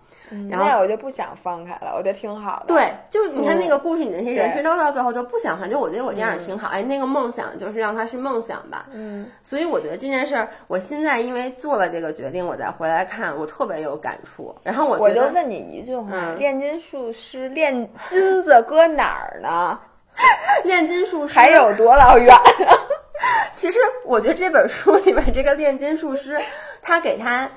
[0.50, 2.64] 然后我就不想放开了，我觉得挺好的。
[2.66, 6.68] 对，就是你看那个故事，你那些人其实都到最后就不想放，就我觉得我这样也挺好。
[6.68, 8.87] 哎，那个梦想就是让它是梦想吧。
[8.92, 9.26] 嗯。
[9.42, 14.52] 所以我觉得这件事儿，我现在因为做了这个决定，我再回来看，我特别有感触。
[14.62, 19.78] 然后我我就问你一句话：炼金术师炼金子搁哪儿呢？
[20.64, 22.35] 炼金术师还有多老远？
[23.52, 26.38] 其实我觉得这本书里面这个炼金术师，
[26.82, 27.50] 他给他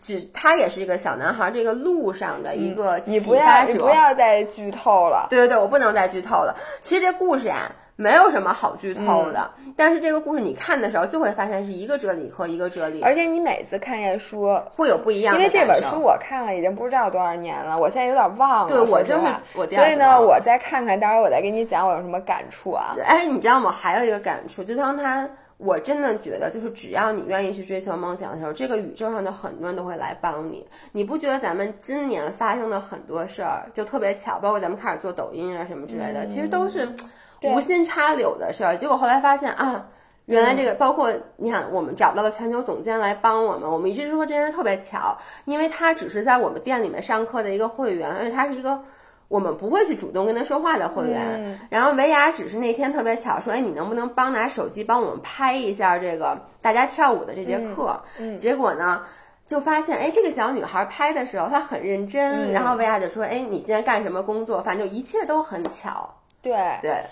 [0.00, 3.64] 只他也是一个小男孩这个路上的一个你不要。
[3.64, 5.26] 你不要再剧透了。
[5.28, 6.56] 对对对，我不能再剧透了。
[6.80, 7.70] 其实这故事啊，
[8.00, 9.50] 没有什么好剧透的。
[9.76, 18.68] 但是这个故事你看的时候，就会发现是一个哲理和一个哲理，而且你每次看这书，会有不一样的因为这本书我看了已经不知道多少年了，我现在有点忘了。
[18.68, 19.20] 对我就是
[19.54, 22.94] 我所以呢，我再看看，到时候我再给你讲我有什么感触啊。
[23.04, 23.70] 哎，你知道吗？
[23.70, 30.66] 还有一个感触，就当他，我真的觉得，就是只要你愿意去追求梦想的时候，这个宇宙上的很多人都会来帮你。
[30.92, 37.06] 你不觉得咱们今年发生的很多事儿就特别巧，包括咱们开始做抖音啊什么之类的，其实都是对
[37.42, 38.76] 无心插柳的事儿。
[38.76, 39.86] 结果后来发现啊。
[40.26, 43.68] 原来这个包括你看，我们找到了全球总监来帮我们。
[43.68, 48.80] 我们一直说这件事特别巧，因为他只是在我们店里面上课的一个会员，而且他是一个
[49.26, 51.58] 我们不会去主动跟他说话的会员。
[51.68, 58.00] 然后维亚只是那天特别巧说，哎，你能不能帮拿手机帮我们拍一下这个大家跳舞的这节课？
[58.38, 59.02] 结果呢？
[59.48, 62.52] 就发现，哎，这个小女孩拍的时候，她很认真。
[62.52, 64.62] 然后维亚就说，哎，你现在干什么工作？
[64.62, 66.08] 反正一切都很巧。
[66.40, 67.02] 对，对，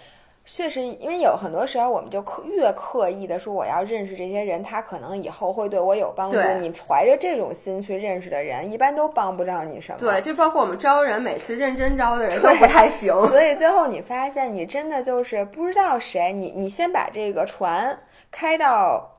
[0.50, 6.38] 确实，因为有很多时候我们就刻越刻意的说我要认识这些人，他可能以后会对我有帮助。
[6.58, 9.98] 你怀着这种心去认识的人，一般都帮不上你什么。
[9.98, 13.14] 对，就包括我们招人，每次认真招的人都不太行。
[13.26, 17.96] 所以最后你发现，你真的就是不知道谁，你你先把这个船
[18.30, 19.14] 开到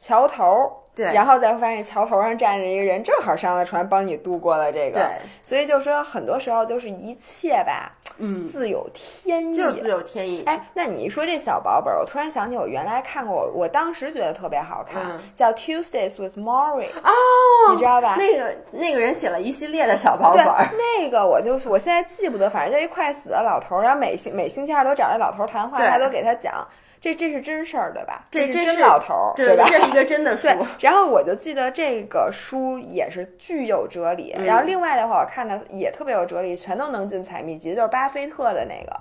[0.00, 5.00] 桥头儿，对然后再发现桥头上站着一个人，正好上了船帮你度过了这个。
[5.00, 5.06] 对，
[5.42, 9.54] 所以就说很多时候就是一切吧，嗯，自有天意。
[9.54, 10.42] 就是自有天意。
[10.44, 18.16] 哎，那你一说这小薄本儿，我突然想起我原来看过，我我当时觉得特别好看，嗯叫《Tuesdays with Maury》，哦，你知道吧？
[18.18, 20.68] 那个那个人写了一系列的小薄本儿，，
[21.00, 26.66] 那个我就是我现在记不得，反正就一快死的老头儿，然后每星每星期二都找这老头儿谈话，对他都给他讲，
[27.00, 28.24] 这这是真事儿对吧？
[28.30, 29.64] 这是真老头儿对吧？
[29.68, 39.00] 这是一个真的 书对。，然后我就记得这个书也是具有哲理，嗯然后另外的话我看的也特别有哲理，全都能进财秘集，就是巴菲特的那个，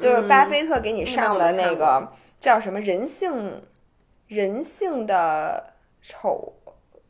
[0.00, 2.08] 就是巴菲特给你上的那那个
[2.40, 3.62] 叫什么人性
[4.28, 6.52] 人性的丑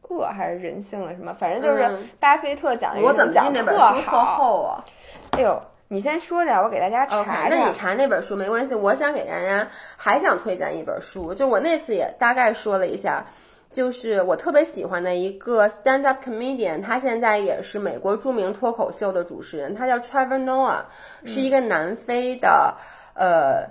[0.09, 4.11] 恶还是人性的什么，反正就是嗯巴菲特讲的我怎么记讲那本特书。
[4.11, 4.85] 厚啊
[5.33, 5.61] 哎呦，
[5.94, 7.46] 你先说着，我给大家查。
[7.48, 8.74] 那你查那本书没关系。
[8.74, 9.64] 我想给大家
[9.96, 13.24] 还想推荐一本书，就我那次也大概说了一下。
[13.70, 20.83] 就是我特别喜欢的一个 stand up comedian，他现在也是美国著名脱口秀的主持人，他叫 Trevor Noah，
[21.24, 22.74] 是一个南非的，
[23.14, 23.64] 呃，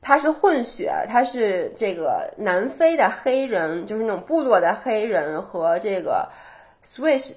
[0.00, 6.26] 他是混血，他是这个南非的黑人，就是那种部落的黑人和这个
[6.82, 7.32] Swiss。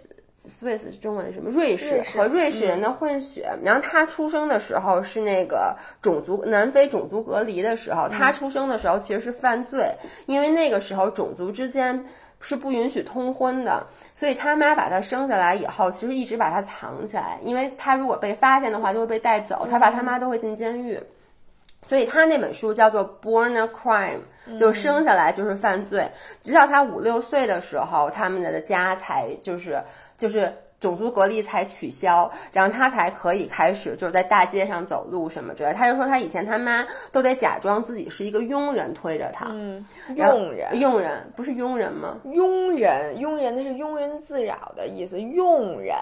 [0.47, 1.49] Swiss 是中文什么？
[1.49, 3.49] 瑞士瑞士和瑞士人的混血。
[3.63, 9.91] 然后他出生的时候是那个种族南非种族隔离的时候，他出生的时候其实是犯罪，
[10.27, 12.05] 因为那个时候种族之间
[12.39, 20.97] 是不允许通婚的，所以他妈把他生下来以后，其实一直把他藏起来，因为他如果被发现的话就会被带走，他爸他妈都会进监狱。
[21.81, 24.19] 所以他那本书叫做《Born a Crime》，
[24.57, 26.07] 就生下来就是犯罪。
[26.41, 29.81] 直到他五六岁的时候，他们的家才就是
[30.17, 35.73] 就是种族隔离才取消，然后他才可以开始就是在大街上走路什么之类。
[35.73, 42.17] 他就说他以前他妈都得假装自己是一个佣人推着他，嗯，佣人，佣人不是佣人吗？
[42.25, 45.95] 佣人，佣人那是庸人自扰的意思，佣人。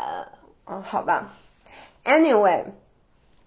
[0.65, 1.33] 嗯，好吧。
[2.03, 2.63] Anyway，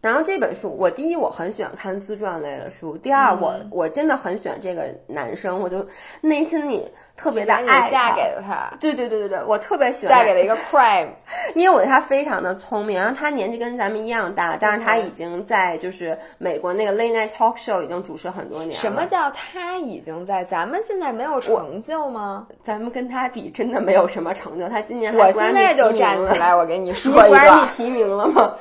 [0.01, 5.87] 然后这本书，我第一我很喜欢看自传类的书，第二我、我真的很喜欢这个男生，我就
[6.23, 11.09] 内心里特别的爱嫁给了他，对对对对对，我特别喜欢嫁给了一个 crime，
[11.55, 18.77] 因为我觉得他非常的聪明，然后他年纪跟咱们一样大，但是他已经在就是美国那个 late night talk show 已经主持很多年了。
[18.77, 19.05] 什么？
[19.05, 20.43] 叫他已经在？
[20.43, 22.47] 咱们现在没有成就吗？
[22.65, 24.67] 咱们跟他比，真的没有什么成就。
[24.67, 28.55] 他今年还我现在就站起来，我给你你 说一 Grammy 段提名了吗？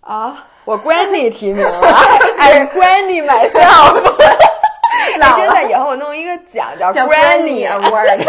[0.00, 0.46] 啊！
[0.68, 1.80] 我 Granny 提名了
[2.36, 4.02] ，I Granny myself。
[5.16, 8.22] 老真的，以后我弄一个奖叫叫 Granny Award。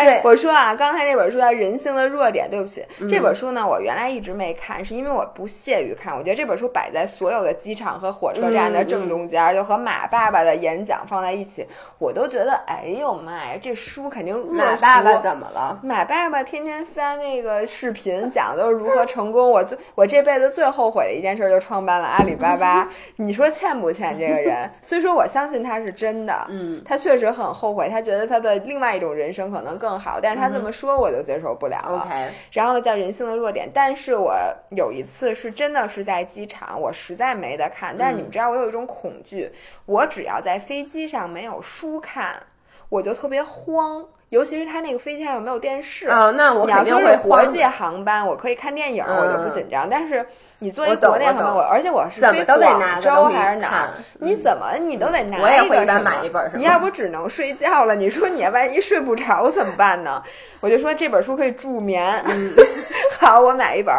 [0.00, 6.16] 哎，我说啊，刚才那本书叫《人性的弱点》，对不起，这本书呢，我原来一直没看，是因为我不屑于看。
[6.16, 11.66] 我觉得这本书摆在所有的机场和火车站的正中间，就和马爸爸的演讲放在一起，
[11.98, 15.78] 我都觉得，哎呦妈呀，这书肯定恶马爸爸怎么了？
[15.82, 19.50] 马爸爸天天翻那个视频，讲的都是如何成功。
[19.50, 22.88] 我最我这辈子最后悔的一件事，就创办了阿里巴巴。
[23.16, 24.70] 你说欠不欠这个人？
[24.80, 32.02] 虽说我相信他是真的，嗯，他确实很后悔，他觉得他的另外一种人生可能更好，但是他这么说，我就接受不了了。
[32.06, 33.70] OK，然后呢，叫人性的弱点。
[33.72, 34.34] 但是我
[34.70, 37.96] 有一次是真的是在机场，我实在没得看。
[37.98, 39.50] 但是你们知道，我有一种恐惧，
[39.86, 42.42] 我只要在飞机上没有书看，
[42.88, 44.06] 我就特别慌。
[44.30, 46.08] 尤其是他那个飞机上有没有电视。
[46.08, 49.88] 啊，那我你要肯定说国际航班，我可以看电影，我就不嗯紧张。
[49.90, 50.24] 但是
[50.60, 53.88] 你作为国内航班，我而且我是飞怎么都得广州拿个东西还是哪儿？
[54.20, 60.22] 你怎么你都得拿我也会一般一个什么买一本是你要不只能睡觉了，你说你万一睡不着怎么办呢？
[60.60, 62.22] 我就说这本书可以助眠。
[62.26, 62.54] 嗯
[63.20, 63.94] 好，我买一本。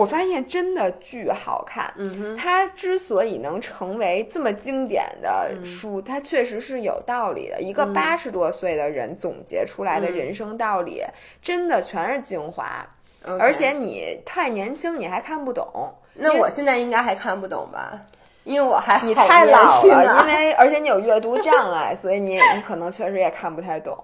[0.00, 1.92] 我发现真的巨好看。
[1.98, 7.60] 嗯哼，它之所以能成为这么经典的嗯书，它确实是有道理的。
[7.60, 11.02] 一个八十多岁的人总结出来的嗯人生道理，
[11.42, 12.66] 真的全是精华。
[13.38, 15.68] 而且你太年轻，你还看不懂。
[16.14, 18.00] 那我现在应该还看不懂吧？
[18.44, 23.94] 因为我还你太老了，因为而且你有阅读障碍，所以你 你可能确实也看不太懂。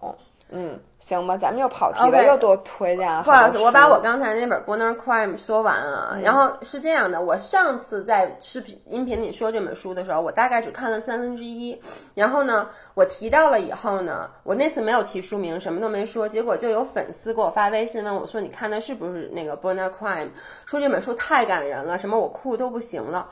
[0.50, 6.14] 嗯，行吧，咱们又跑题了又多推荐了不好意思，我把我刚才那本《Border Crime》说完啊。
[6.14, 11.80] 嗯然后是这样的，我上次在视频音频里说这本书的时候，我大概只看了三分之一。
[12.14, 20.24] 然后呢，我提到了以后呢，我那次没有提书名，什么都没说，结果就有粉丝给我发微信问我说：“你看的是不是那个《Border Crime》？
[20.64, 23.28] 说这本书太感人了，什么我哭都不行了。”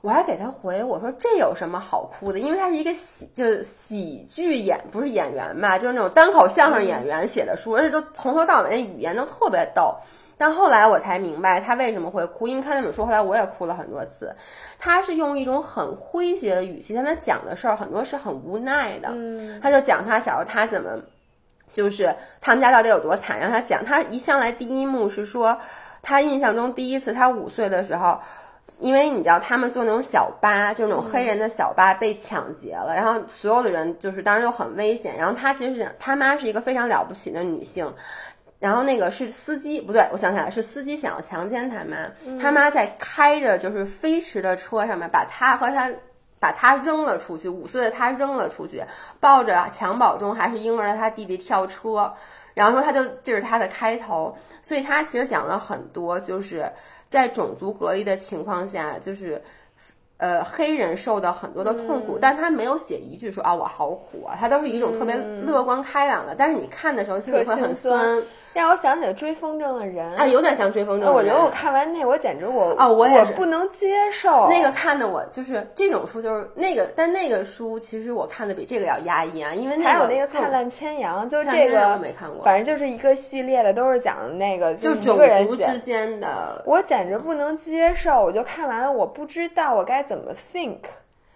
[0.00, 2.38] 我还给他回我说这有什么好哭的？
[2.38, 9.92] 因为他是一个喜就是喜剧演不是演员吧，就是那种单口相声演员写的书，而且都从头到尾那语言都特别逗。
[10.36, 14.32] 但后来我才明白他为什么会哭，因为看那本书，后来我也哭了很多次。
[14.78, 19.08] 他是用一种很诙谐的语气，但他讲的事儿很多是很无奈的。
[19.10, 20.90] 嗯他就讲他小时候他怎么，
[21.72, 23.84] 就是他们家到底有多惨，让他讲。
[23.84, 25.58] 他一上来第一幕是说，
[26.02, 28.20] 他印象中第一次他五岁的时候。
[28.80, 35.16] 因为你知道他们坐那种小巴，就那种黑人的小巴被抢劫了，然后所有的人就是当时都很危险。
[35.16, 37.92] 然后他其实是讲他妈是一个非常了不起的女性，
[38.58, 41.96] 然后那个是司机，不对，我想起来是司机想要强奸他妈，
[42.40, 45.90] 他妈在开着就是飞驰的车上面把他和他。
[46.40, 48.80] 把他扔了出去，五岁的他扔了出去，
[49.18, 52.14] 抱着襁褓中还是婴儿的他弟弟跳车，
[52.54, 54.38] 然后说他就这是他的开头，
[54.68, 56.70] 所以他其实讲了很多，就是
[57.08, 59.40] 在种族隔离的情况下，就是。
[60.20, 65.16] 呃，黑人受到很多的痛苦，但是他没有写一句说啊我好苦啊，他都是一种特别
[65.46, 68.00] 乐观开朗的，但是你看的时候心里会很酸。
[68.00, 70.10] 酸，让我想起了追风筝的人。
[70.16, 71.14] 啊，有点像追风筝的人。
[71.14, 90.78] 我觉得我看完那，我简直我哦我不能接受那个看的我就是这种书，就是那个，但那个书其实我看的比这个要压抑啊，因为那还有那个《灿烂千阳》，就是这个我没看过反正就是一个系列的，都是讲那个就一个人之间的我简直不能接受，我就看完了，我不知道我该怎么 think，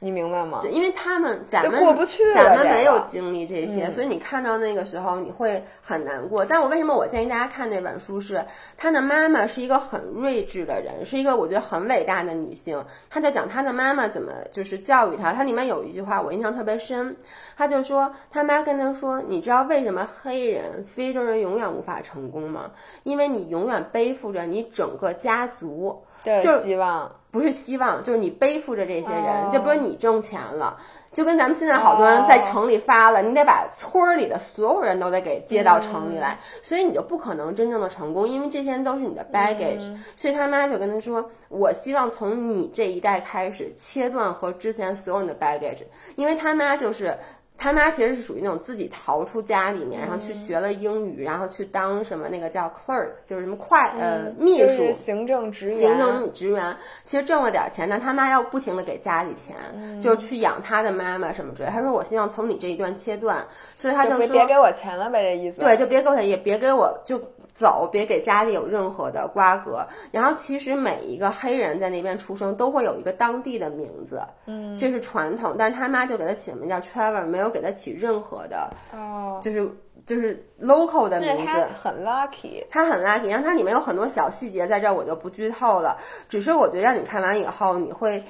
[0.05, 0.59] 你明白吗？
[0.61, 6.45] 对，因为他们咱们过不去了咱们没有经历这些，嗯所以你看到那个时候你会很难过。
[6.45, 8.45] 但我为什么我建议大家看那本书是，
[8.77, 12.85] 他的妈妈是一个很睿智的人，是一个我觉得很伟大的女性。
[13.09, 17.17] 他在讲他的妈妈怎么就是教育他，他里面有一句话我印象特别深，
[17.57, 22.73] 他就说他妈跟他说，你知道为什么黑人非洲人永远无法成功吗？
[23.05, 26.03] 因为你永远背负着你整个家族。
[26.25, 27.11] 的就希望。
[27.31, 30.79] 不是希望，就是你背负着这些人，哦就比如你挣钱了。
[31.13, 45.85] 就跟咱们现在好多人在城里发了，你得把村儿里的所有人都得给接到城里来，所以你就不可能真正的成功，因为这些人都是你的 baggage、所以他妈就跟他说：“我希望从你这一代开始切断和之前所有人的 baggage，
[46.17, 47.17] 因为他妈就是。”
[47.59, 61.69] 他妈其实是属于那种自己逃出家里面，然后去学了英语，然后去当什么那个叫 clerk，就是什么快呃秘书，就是行政职员，行政职员其实挣了点钱，但他妈要不停的给家里钱，嗯就是去养他的妈妈什么之类。
[61.69, 63.47] 他说我希望从你这一段切断，
[63.77, 65.61] 所以他就说别别给我钱了呗，这意思。
[65.61, 67.21] 对，就别给我钱，也别给我就
[67.55, 69.87] 走，别给家里有任何的瓜葛。
[70.11, 79.69] 然后其实每一个黑人在那边出生都会有一个当地的名字，嗯，这是传统，但是他妈就给他起了名叫 Trevor，没有给他起任何的，哦，就是
[80.05, 81.67] 就是 local 的名字。
[81.75, 82.65] 很 lucky。
[82.71, 85.97] 他很 lucky，然后它里面有很多小细节，在这儿我就不剧透了。
[86.29, 88.25] 只是我觉得让你看完以后，你会，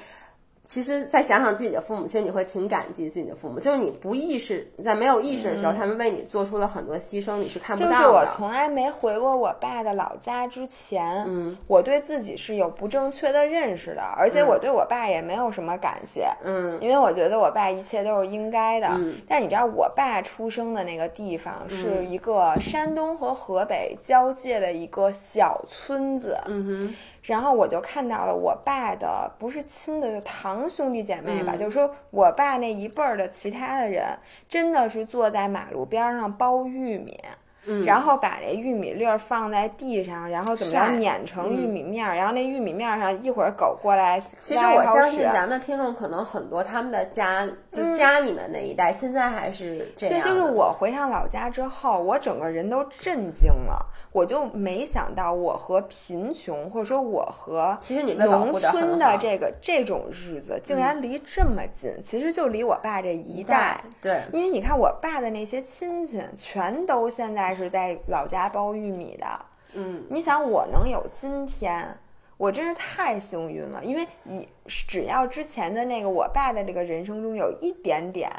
[0.73, 3.59] 其实再想想自己的父母，其实你会挺感激自己的父母。
[3.59, 8.03] 就是你不意识，在没有意识的时候，他们为你做出了很多牺牲，你是看不就到的。
[8.03, 18.87] 就是我从来没回过我爸的老家之前，嗯，我对自己是有不正确的认识的，而且我对我爸也没有什么感谢，嗯因为我觉得我爸一切都是应该的。
[18.93, 34.05] 嗯但你知道，我爸出生的那个地方是一个山东和河北交界的一个小村子，嗯哼，然后我就看到了我爸的不是亲的，就堂兄弟姐妹吧，嗯就是说我爸那一辈儿的其他的人，
[34.47, 37.17] 真的是坐在马路边儿上剥玉米。
[37.65, 37.85] 嗯。
[37.85, 50.29] 然后把这玉米粒儿放在地上，然后怎么着碾成玉嗯米面儿，然后那玉米面儿上一会儿狗过来其实我相信咱们的听众可能很多，他们的家就家里面那一代，现在还是这，样对。
[50.29, 63.81] 就是我回趟老家之后，我整个人都震惊了，我就没想到我和贫穷，或者说我和其实你们农村的这个这种日子，竟然离这么近，其实就离我爸这一一代。
[64.01, 69.25] 对，因为你看，我爸的那些亲戚，全都现在是在老家包玉米的。
[69.73, 71.97] 嗯，你想，我能有今天，
[72.37, 73.83] 我真是太幸运了。
[73.83, 78.31] 因为以只要之前的那个我爸的这个人生中有一点点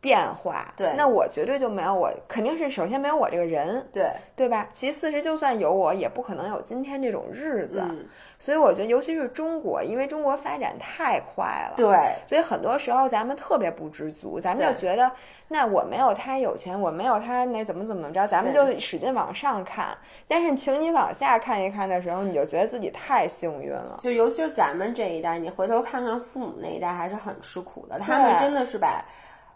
[0.00, 4.66] 变化，对那我绝对就没有我，肯定是首先没有我这个人，对，对吧？
[4.72, 7.80] 其次是就算有我，也不可能有今天这种日子。
[7.82, 8.06] 嗯，
[8.38, 15.10] 所以我觉得，尤其是中国，因为中国发展太快了，对，所以很多时候咱们特别不知足，咱们就觉得，
[15.48, 19.88] 那我没有他有钱，我没有他那怎么怎么着，咱们就使劲往上看。
[20.26, 23.98] 但是请你往下看一看的时候，你就觉得自己太幸运了。
[24.00, 27.98] 就尤其是咱们这一代，你回头看看父母那一代，还是很吃苦的。
[27.98, 29.04] 他们真的是把，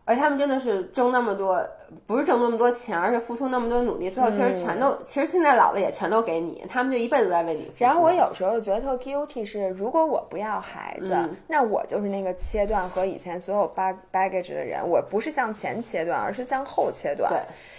[0.04, 1.66] 而他们真的是挣那么多，
[2.06, 7.84] 不是挣那么多钱，而是付出那么多努力，最后其实全都，其实现在老了也全都给你，他们就一辈子在为你付出。
[7.84, 14.86] 然后我有时候觉得特 guilty 是，如果我不要孩子，嗯那我就是那个切断和以前所有 bag baggage 的人。
[14.86, 17.30] 我不是向前切断，而是向后切断。
[17.30, 17.38] 对，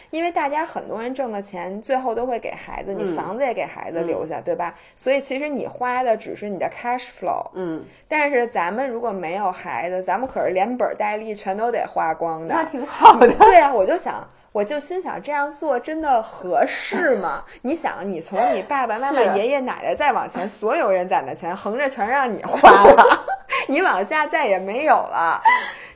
[0.10, 4.74] 因为大家很多人挣了钱，最后都会给孩子，你嗯房子也给孩子留下，对吧？
[4.96, 7.46] 所以其实你花的只是你的 cash flow。
[7.54, 12.56] 嗯，但是咱们如果没有孩子，咱们可是连本带利全都得花光的。
[12.56, 13.28] 那挺好的。
[13.34, 17.44] 对啊，我就想，我就心想，这样做真的合适吗？
[17.62, 23.26] 你想，你从你爸爸妈妈、爷爷奶奶再往前，所有人攒的钱，横着全让你花了，
[23.68, 25.42] 你往下再也没有了。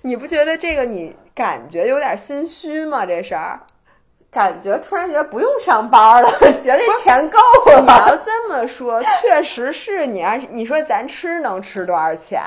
[0.01, 3.05] 你不觉得这个你感觉有点心虚吗？
[3.05, 3.59] 这事儿，
[4.31, 6.29] 感觉突然觉得不用上班了，
[6.63, 7.87] 觉得这钱够了你。
[7.87, 12.41] 要这么说，确实是你要你说咱吃能吃多少钱？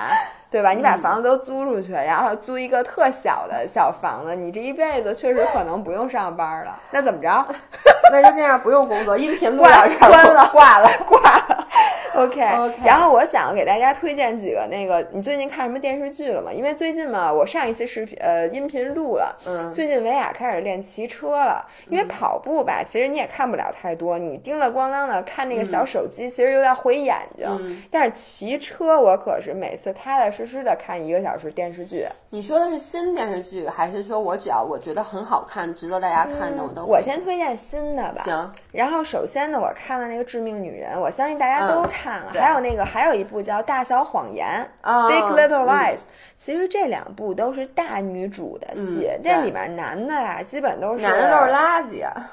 [0.53, 0.70] 对吧？
[0.72, 6.78] 你把房子都租出去，然后租一个特小的小房子，你这一辈子确实可能不用上班了。
[6.90, 7.46] 那怎么着？
[8.12, 10.88] 那就这样，不用工作，音频录关到这儿关了挂了。
[11.07, 11.66] 挂了。
[12.14, 16.53] OK，, OK 然后我想给大家推荐几个那个，你最近看什么电视剧了吗？
[16.53, 21.66] 因为最近嘛，我上一期视频呃音频录了，嗯最近维亚开始练骑车了。
[21.88, 27.48] 因为跑步吧，其实你也看不了太多，你叮了咣啷的看那个小手机，其实有点毁眼睛。
[27.48, 32.07] 嗯但是骑车，我可是每次踏踏实实的看一个小时电视剧。
[32.30, 38.22] 你说的是新电视剧，还是说我只要我觉得很好看、值得大家看的，我都我先推荐新的吧。
[38.24, 38.53] 行。
[38.72, 42.30] 然后首先呢，我看了那个《致命女人》，我相信大家都嗯看了。
[42.32, 45.99] 对还有那个还有一部叫《大小谎言》啊 Big Little 嗯 Lies）、
[46.38, 52.30] 其实这两部都是大女主的戏，嗯这里面男的呀，基本都是男的都是垃圾啊！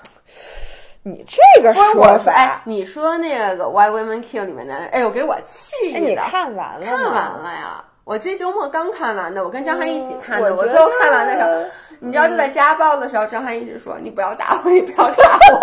[1.01, 6.14] 你这个说法，哎，你说那个《Why Women Kill》里面男的，哎呦，给我气哎，你！
[6.16, 6.97] 看完了吗？
[6.97, 10.49] 看完了呀，我这周末刚看完的，我跟张翰一起看的。
[10.49, 15.60] 嗯我我最后看完的时候，你知道就在家暴的时候，张翰一直说：“你不要打我，你不要打我。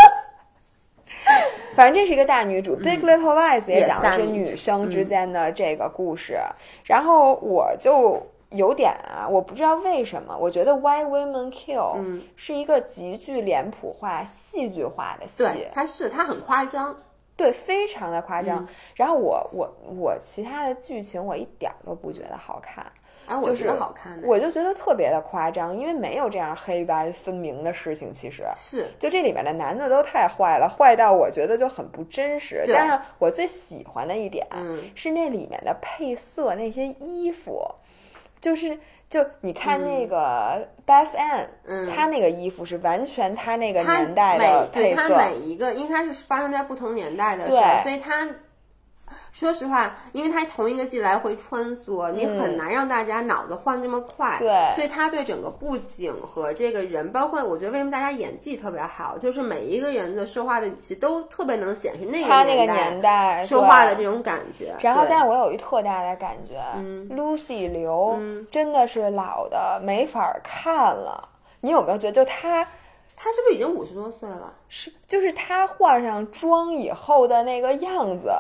[1.75, 6.39] 反正这是一个大女主，Big Little Lies》也讲的是女生之间的这个故事。
[6.85, 15.43] 然后我就有点啊，我不知道为什么，我觉得《Why Women Kill》嗯是一个极具脸谱化、戏剧化的”戏。
[15.43, 16.97] 对，他是它很夸张，
[17.37, 18.65] 对，非常的夸张。
[18.65, 22.85] 嗯然后我我我其他的剧情我一点儿都不觉得好看，
[23.27, 24.27] 啊，我就是觉得好看的。
[24.27, 28.11] 我就觉得特别的夸张，因为没有这样黑白分明的事情。
[28.13, 32.65] 其实，是就这里面的男的都太坏了，坏到我觉得就很不真实。
[32.67, 37.63] 但是我最喜欢的一点、嗯是那里面的配色，那些衣服，
[38.41, 38.79] 就是。
[39.09, 48.29] 就你看那个 Beth Ann，嗯她那个衣服是完全她那个年代的每对他，每一个，因为它是发生在不同年代的事对，所以他。
[49.33, 54.39] 说实话，因为他同一个季来回穿梭，你很难让大家脑子换这么快。
[54.75, 64.75] 所以他对整个布景和这个人，包括我觉得为什么大家演技特别好，就是每一个人的说话的语气都特别能显示那个她那个年年代说话的这种感觉。
[64.81, 66.61] 然后，但是我有一特大的感觉、
[67.15, 68.19] l u c y 刘、
[68.51, 71.29] 真的是老的没法看了。
[71.61, 72.65] 你有没有觉得，就他
[73.17, 74.53] 他是不是已经五十多岁了？
[74.69, 78.31] 是，就是他换上妆以后的那个样子，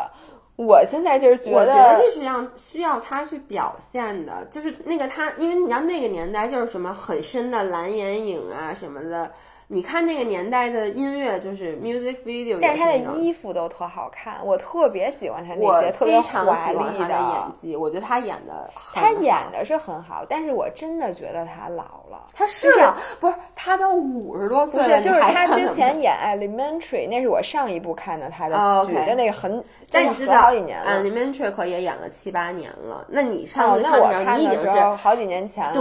[0.56, 9.30] 我现在就是觉得，我觉得这是让需要他去表现的，就是那个他，因为你知道那个年代就是什么很深的蓝眼影啊什么的，
[9.68, 22.26] 你看那个年代的音乐，就是 music video，但是他的衣服都特好看，我特别喜欢他那些特别华丽的演技，我觉得他演的他演的是很好，但是我真的觉得他老了。
[22.32, 31.02] 他是老不是他都五十多岁了，是，就是他之前演 Elementary，那是我上一部看的他的哦剧就那个很，但你知道好几年了。
[31.02, 33.04] ，Elementary 可也演了七八年了。
[33.08, 35.72] 那你上哦，次看的时候好几年前了，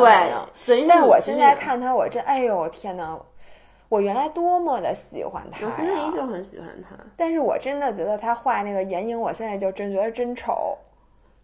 [0.65, 1.75] 对但是我现在看。
[1.75, 3.19] 他，我这，哎呦天呐，
[3.95, 6.11] 我原来多么的喜欢他我现在依！
[6.13, 6.97] 旧很喜欢他。
[7.15, 10.77] 但是我真的觉得他画那个眼影，我现在就真觉得真丑。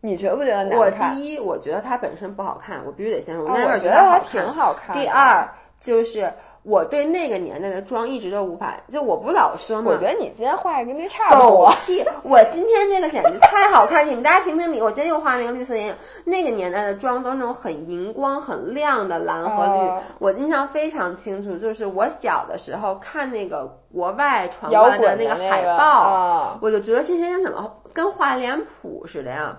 [0.01, 1.15] 你觉不觉得我难看？
[1.15, 5.47] 第一，我觉得他本身不好看，我必须得先说，我那会儿我觉得还他挺好看第二
[5.79, 6.33] 就是
[6.63, 9.91] 我对那个年代的妆一直都无法，就我不老说吗？
[9.91, 11.73] 我觉得你今天画的跟那差不狗多。
[11.85, 12.05] 屁！
[12.23, 14.79] 我今天这个简直太好看，你们大家评评理。
[14.79, 19.87] 我今天又画那个绿色眼影，那个年代的妆都是那种很荧光、很亮的蓝和绿。
[19.87, 29.57] 哦我印象非常清楚，就是我小的时候看那个国外传摇过来的那个那个海报，啊我就觉得这些人怎么跟画脸谱似的呀？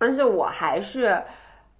[0.00, 1.22] 但是我还是。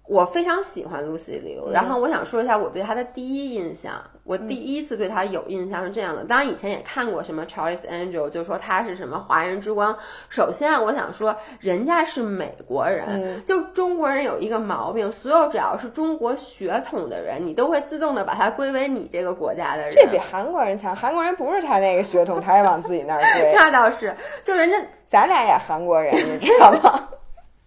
[0.09, 3.93] 我非常喜欢 Lucy Liu，然后我想说一下我对她的第一印象。
[4.23, 9.95] 我第一次对她有印象是这样的，当然以前也看过什么 Charles Angel，就说她是什么华人之光。
[10.27, 19.91] 首先啊，我想说人家是美国人，就中国人有一个毛病，所有只要是中国血统的人，你都会自动的把他归为你这个国家的人。
[19.93, 23.53] 这比韩国人强，韩国人不是他那个血统，他也往自己那儿归。
[23.55, 24.75] 那倒是，就人家
[25.07, 27.09] 咱俩也韩国人，你知道吗？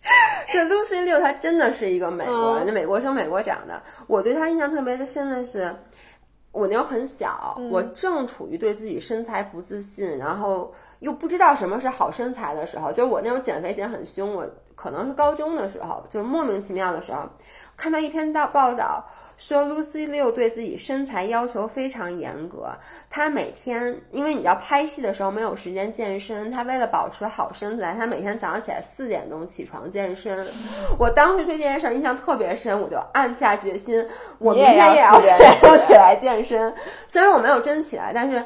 [0.52, 3.80] 这 Lucy Liu 她真的是一个美国嗯人，那、美国生美国长的。
[4.06, 5.74] 我对她印象特别的深的是，
[6.50, 17.22] 我那时候很小，嗯我正处于对自己身材不自信，然后又不知道什么是好身材的时候，就是我那种减肥减很凶，我可能是高中的时候，就是莫名其妙的时候，
[17.76, 19.04] 看到一篇大报道。
[19.36, 22.70] 说 Lucy Liu 对自己身材要求非常严格，
[23.10, 30.46] 她每天因为你知道拍戏的时候没有时间健身，她为了保持好身材，她每天早上起来四点钟起床健身。
[30.98, 34.06] 我当时对这件事儿印象特别深，我就暗下决心，
[34.38, 36.74] 我明你也要天也要4点四点钟起来健身。
[37.08, 38.44] 虽然我没有真起来，但是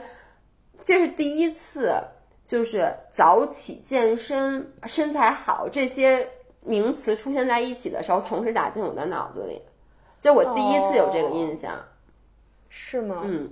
[0.84, 1.92] 这是第一次，
[2.46, 6.26] 就是早起健身、身材好这些
[6.62, 9.60] 名词出现在一起的时候，同时打进我的脑子里。
[10.26, 11.70] 就我第一次有这个印象，
[12.68, 13.22] 是吗？
[13.22, 13.48] 嗯，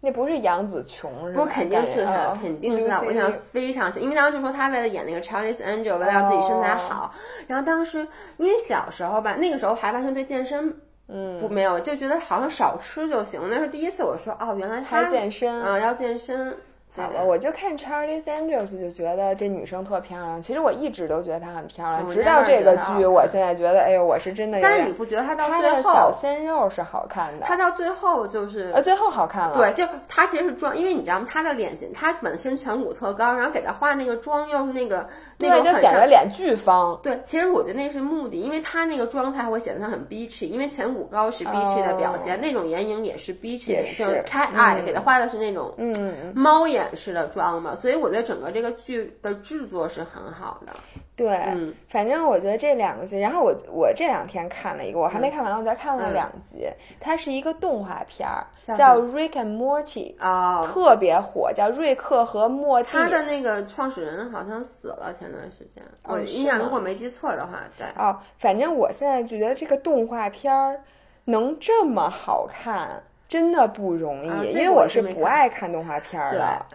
[0.00, 1.34] 那不是杨紫琼是吗？
[1.36, 7.14] 不肯定是她，肯定是她，我印象非常深，因为当时就说她为了演那个 Charlie's Angel，为了让自己身材好，
[7.46, 8.04] 然后当时
[8.38, 10.76] 因为小时候吧，那个时候还完全对健身。
[11.06, 13.40] 嗯，不没有，就觉得好像少吃就行。
[13.48, 16.58] 那是第一次，我说哦，原来他还健身啊、要健身。
[16.96, 20.42] 对好吧，我就看 Charlie Sanders 就觉得这女生特漂亮。
[20.42, 24.96] 其实我一直都觉得她很漂亮，直到这个剧，我现在觉得，哎呦，我是真的但是你。
[24.96, 29.54] 不觉得她到她最后小，鲜肉是好看的，她到最后就是呃，最后好看了。
[29.54, 31.26] 对，就她其实是妆，因为你知道吗？
[31.30, 35.06] 她的脸型，她本身颧骨特高，然后给她画那个妆又是那个
[35.38, 36.98] 那个，就显得脸巨方。
[37.02, 50.72] 对，其实我觉得那是目的，因为他那个妆才会显得他很 beachy，因为颧骨高是 beachy 的表现，那种眼影也是是就是 cat eye，、嗯给他画的是那种嗯，猫眼式的妆嘛，所以我觉得整个这个剧的制作是很好的。
[51.16, 56.68] 对，嗯反正我觉得这两个剧，然后我我这两天看了一个，我还没看完，我再看了两集。
[57.00, 58.46] 它是一个动画片儿，
[58.76, 62.90] 叫 Rick and Morty》，哦，特别火，叫瑞克和莫蒂。
[62.92, 67.86] 他的那个创始人好像死了，前段时间，我印象如果没记错的话，对。
[67.96, 70.82] 哦，反正我现在就觉得这个动画片儿
[71.24, 76.66] 能这么好看，真的不容易，啊这个因为我是不爱看动画片儿对的。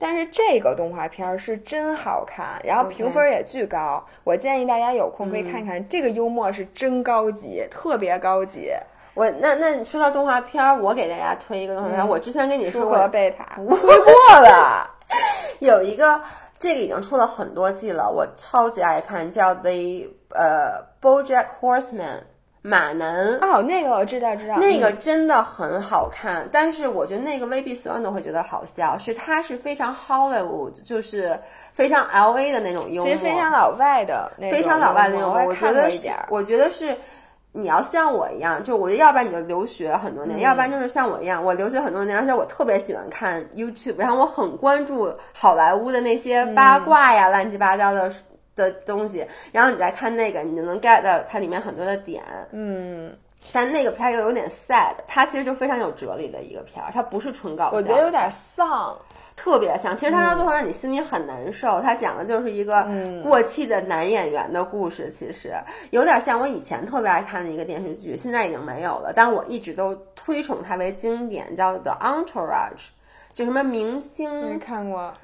[0.00, 4.02] 但是这个动画片儿是真好看，然后评分也巨高。
[4.24, 8.70] 我建议大家有空可以嗯看看，这个幽默是真高级，特别高级。
[9.12, 12.06] 我那那你说到动画片儿，我给大家推一个动画片儿。
[12.06, 14.88] 嗯我之前跟你说过和贝塔不推 过了，
[15.58, 16.18] 有一个，
[16.58, 22.20] 这个已经出了很多季了，我超级爱看，叫 The 呃 BoJack Horseman
[22.62, 23.38] 马男。
[23.40, 24.98] 哦，那个我知道知道，那个嗯。
[25.00, 31.38] 真的很好看，但是我觉得那个未必所有人都会觉得好笑，是它是非常 Hollywood，就是
[31.72, 36.96] 非常 L A 的那种幽默，其实非常老外的非常老外的幽幽默，我觉得是我觉得是。
[37.52, 40.40] 你要像我一样，就我觉得要不然你就留学很多年，嗯。
[40.40, 48.08] 要不然就是像我一样，我留学很多年，而且我特别喜欢看 YouTube，然后我很关注好莱坞的那些八卦呀、乱七八糟的
[48.60, 52.22] 的东西，然后你再看那个，你就能 get 到它里面很多的点。
[52.52, 53.12] 嗯，
[53.52, 57.76] 但那个片儿又有点 sad，它其实就非常有哲理的一个片儿，它不是纯搞笑。
[57.76, 58.96] 我觉得有点丧。
[59.36, 59.96] 特别像。
[59.96, 62.86] 其实他到最后让你心里很难受，他讲的就是一个
[63.22, 65.54] 过气的男演员的故事，其实
[65.92, 72.76] 有点像我以前特别爱看的一个电视剧，现在已经没有了，但我一直都推崇它为经典，叫《The Entourage》，
[73.32, 75.14] 就什么明没星看过，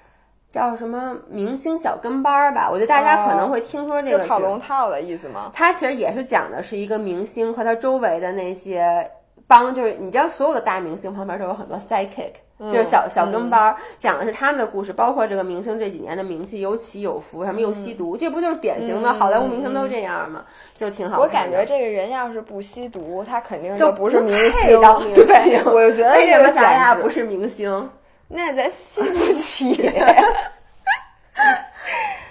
[0.56, 5.50] 叫什么明星小跟班儿吧，我觉得大家可能会听说这个是跑龙套的意思吗？
[5.52, 9.10] 它其实也是讲的是一个明星和他周围的那些
[9.46, 12.32] 帮，就是你知道所有的大明星旁边都有很多 sidekick，、
[12.70, 20.42] 就是小小跟班儿，讲的是他们的故事，包括这个明星这几年的名气有起有伏，什么又吸毒，这不就是典型的好莱坞明星都这样吗？
[20.74, 21.22] 就挺好的。
[21.22, 24.80] 我感觉这个人要是不吸毒，他肯定就不是明星。
[25.14, 27.90] 对，我就觉得为什么咱俩不是明星？
[28.28, 29.74] 那咱吸不起。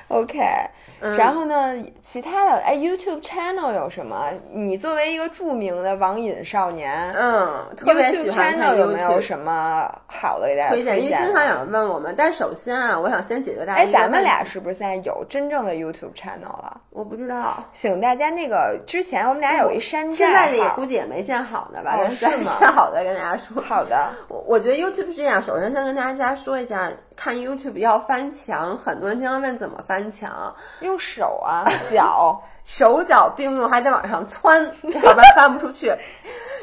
[0.09, 0.69] OK，、
[1.17, 4.29] 然后呢，其他的哎，YouTube channel 有什么？
[4.51, 11.45] 你作为一个著名的网瘾少年，嗯，特别喜欢看 channel 有没有什么好的给大家推荐，因为经常？
[11.45, 16.81] 有人问我们，但首先啊，我想先解决大家哎，咱们俩是不是现在有真正的 YouTube channel 了？
[16.89, 17.63] 我不知道。
[17.73, 21.97] 请大家那个之前我们俩有一山寨现在估计也没建好呢吧？
[22.09, 23.61] 是吗建好的跟大家说。
[23.61, 30.55] 好的，我我觉得 YouTube 是这样，首先先跟大家说一下，看 YouTube 要翻墙，很多人经常问怎么翻墙，
[30.95, 32.41] 用手啊， 脚。
[32.67, 35.93] 手脚并用，还得往上窜，要不然翻不出去。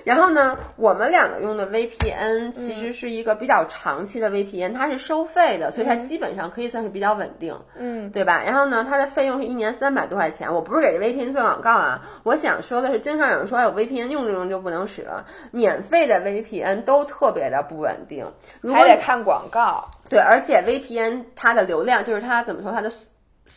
[0.03, 8.43] 然后呢，我们两个用的 VPN 其实是一个比较长期的 VPN，它是收费的，所以它基本上可以算是比较稳定，嗯，对吧？
[8.45, 10.53] 然后呢，它的费用是一年三百多块钱。
[10.53, 18.27] 我不是给这 VPN 做广告啊，我想说的是，经常有人说有 VPN 用着用就不能使了，免费的 VPN 都特别的不稳定。
[18.61, 19.89] 如果还得看广告。
[20.09, 22.91] 对，而且 VPN 它的流量就是它怎么说，它的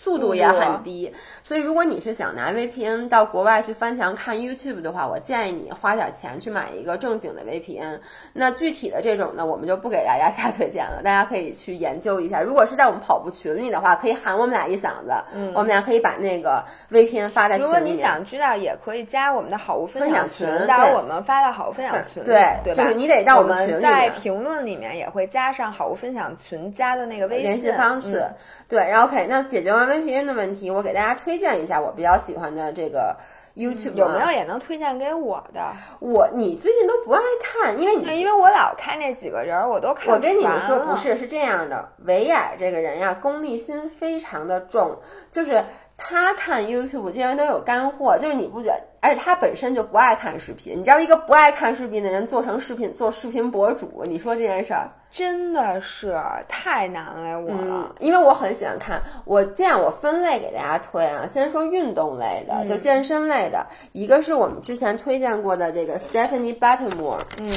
[0.04, 1.12] 速速度也很低，
[1.44, 8.00] 所以如果你是想拿 VPN 到国外去翻墙看 YouTube 的话，我建议你花点钱去买一个正经的 VPN。
[8.32, 12.40] 那具体的这种呢，我们就不给大家瞎推荐了，大家可以去研究一下。
[12.40, 15.14] 如果是在我们跑步群里的话，可以喊我们俩一嗓子，
[15.54, 22.84] 我们俩可以把那个 VPN 发在群里如果你想知道，也可以加我们的好物分分享群，群到我们发到好物分享群里，对对吧？
[22.84, 28.20] 就是你得到我我们群里在评论里面也会加上好物分享群加的那个微信联系方式。
[28.20, 28.36] 嗯
[28.68, 33.16] 对，然后 OK，那解决完 VPN 的问题，我给大家推荐一下我比较喜欢的这个
[33.56, 34.32] YouTube，、有没有？
[34.32, 35.72] 也能推荐给我的？
[36.00, 44.98] 我你最近都不爱看，因为你因为我老看那几个人儿，我都看我跟你们说，不是，是这样的，维亚这个人呀，功利心非常的重，
[45.32, 45.64] 就是
[45.98, 48.82] 他看 YouTube 竟然都有干货，就是你不觉得？
[49.02, 54.90] 而且他本身就不爱看视频，你知道一个不爱看视频的人做成视频做视频博主，你说这件事儿？
[55.16, 57.90] 真的是太难为我了。
[57.90, 67.50] 嗯，因为我很喜欢看，我这样我分类给大家推啊，先说运动类的，嗯就健身类的，一个是我们之前推荐过的这个 Stephanie Buttermore，嗯，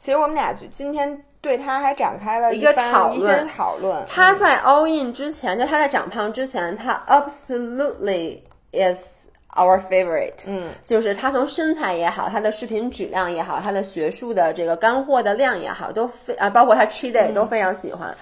[0.00, 4.04] 其实我们俩就今天对他还展开了一个讨论些讨论。
[4.08, 8.40] 他在 all in 之前，就他在长胖之前，他 absolutely
[8.72, 10.32] is our favorite。
[10.46, 18.14] 嗯，就是他从身材也好，他的视频质量也好，他的学术的这个干货的量也好，都非啊，包括他 cheat day 都非常喜欢。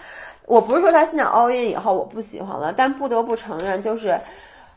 [0.47, 4.19] 我不是说他现在 all in 以后我不喜欢了，但不得不承认，就是，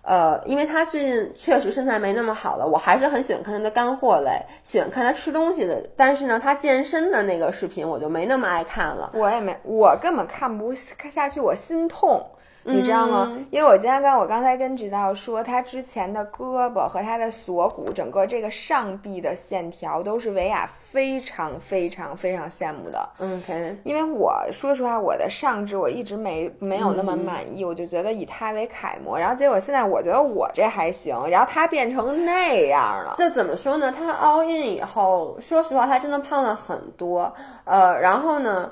[0.03, 4.31] 呃，因为他最近确实身材没那么好了，我还是很喜欢看他的干货类，
[4.63, 5.83] 喜欢看他吃东西的。
[5.97, 9.09] 但是呢，他健身的那个视频我就没那么爱看了。
[9.15, 12.23] 我也没，我根本看不看下去，我心痛。
[12.65, 13.31] 你知道吗？
[13.31, 23.09] 嗯因为我今天跟我刚才跟指导说，他之前的胳膊和他的锁骨，整个这个上臂的线条都是维亚非常非常非常羡慕的。
[23.19, 23.41] 嗯
[23.83, 33.13] 因为我说实话，我的上肢我一直没没有那嗯么满意，我就觉得以他为楷模，然后结果现在我觉得我这还行，然后他变成那样了。
[33.17, 33.91] 就怎么说呢？
[33.91, 37.31] 他 all in 以后，说实话，他真的胖了很多。
[37.63, 38.71] 呃，然后呢，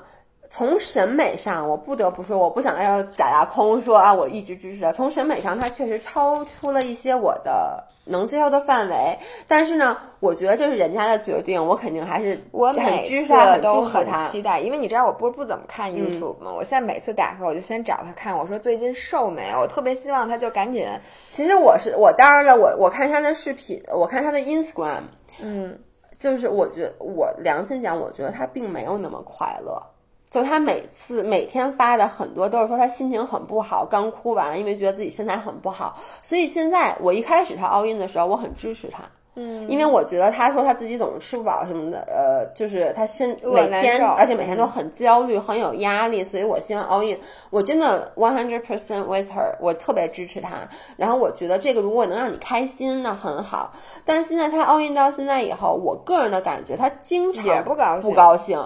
[0.56, 4.92] 从审美上，我不得不说，我不想在这儿假大空说啊，我一直支持他。
[4.92, 9.18] 从审美上，他确实超出了一些我的能接受的范围。
[9.48, 13.26] 但是呢，我觉得这是人家的决定，我肯定还是很我每次
[13.60, 16.52] 都很期待，因为你知道我不是不怎么看 YouTube 吗？
[16.56, 19.58] 我现在每次打开我就先找他看，我说最近瘦没有？
[19.58, 20.86] 我特别希望他就赶紧，
[21.30, 25.02] 其实我是我当然了，我我看他的视频，我看他的 Instagram，
[25.40, 25.76] 嗯，
[26.16, 29.82] 就是我觉得我良心讲，我觉得他并没有那么快乐。
[30.34, 35.96] 就他每次每天发的很多都是说他心情很不好，刚哭完了，因为觉得自己身材很不好。
[36.24, 39.04] 所以现在我一开始他 all in 的时候，我很支持他。
[39.36, 47.18] 嗯，因为我觉得他说他自己总是吃不饱什么的，呃，就是他身每天，而且每天都很焦虑，很有压力，所以我希望 all in。
[47.50, 50.50] 我真的 one hundred percent with her，我特别支持他。
[50.96, 53.72] 然后我觉得这个如果能让你开心，那很好。
[54.04, 58.56] 但现在他 all in 到现在以后，我个人的感觉，他经常也不高兴不高兴。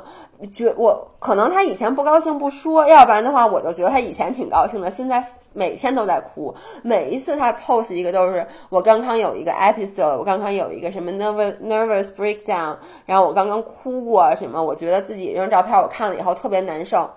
[0.47, 6.55] 觉我可能他以前不高兴不说，要不然的话，我就觉得他以前挺高兴的，现在每天都在哭。
[6.83, 17.11] 每一次他 post 一个都是我刚刚有一个 episode，我刚刚有一个什么 nervous nervous breakdown，然后我刚刚哭过什么，我觉得自己这张照片我看了以后特别难受，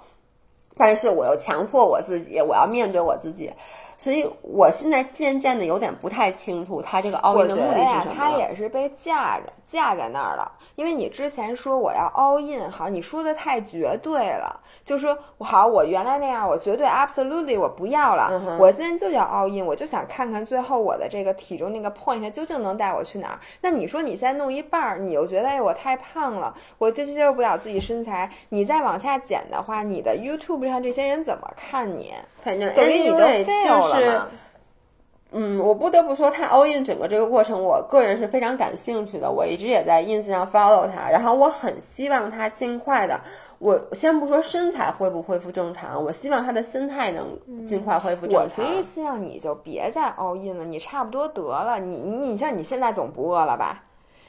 [0.76, 3.52] 但是我又强迫我自己，我要面对我自己。
[4.02, 8.14] 所以我现在渐渐的有点不太清楚他这个奥运的目的是什么。
[8.18, 23.40] 他也是被架着架在那儿了，因为你之前说我要 all in，好，你说的太绝对了，就说我好，我原来那样，我绝对 absolutely 我不要了，我现在就要 all in，我就想看看最后我的这个体重那个 point 究竟能带我去哪儿。
[23.62, 32.16] 那你说你现在弄一半儿，你又觉得哎我太胖了，我接接受不了自己身材，你再往下减的话，你的 YouTube 上这些人怎么看你？
[32.42, 34.30] 反正等于你就对，fail 就是了。
[35.34, 39.32] 嗯，我不得不说，他 all in 整个这个过程，我个人是非常感兴趣的。
[39.32, 43.18] 我一直也在 ins 上 follow 他，然后我很希望他尽快的。
[43.58, 47.26] 我先不说身材恢不恢复正常，我希望他的心态能
[47.66, 48.76] 尽快恢复正常我其。
[48.76, 51.80] 实希望你就别再 all in 了，你差不多得了。
[51.80, 53.82] 你你你像你现在总不饿了吧？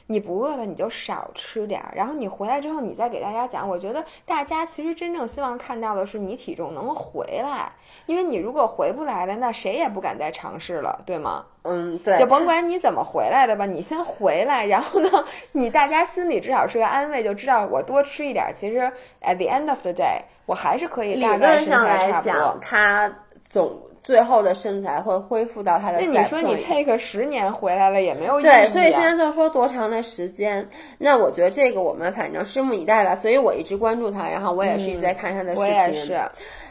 [0.07, 3.67] 你不饿了，你就少吃点儿，然后你回来之后，你再给大家讲。
[3.67, 7.71] 我觉得大家其实真正希望看到的是你体重能回来，
[8.05, 11.45] 因为你如果回不来了，那谁也不敢再尝试了，对吗？
[11.63, 15.09] 嗯，对，就甭管你怎么回来的吧，你先回来，然后呢，
[15.53, 18.79] 你大家心里至少是个安慰，就知道我多吃一点儿，其实
[19.21, 22.59] at the end of the day，我还是可以理大概身论上来讲，。
[22.59, 23.09] 它
[23.45, 28.51] 总最后的身材会恢复到他的那你说你 take 十年回来了也没有意义、啊。
[28.51, 33.15] 对，所以现在就说多长的时间，那我觉得这个我们反正拭目以待吧。
[33.15, 35.63] 所以我一直关注他，然后我也是一直在看他的视频。
[35.63, 36.21] 嗯我也是。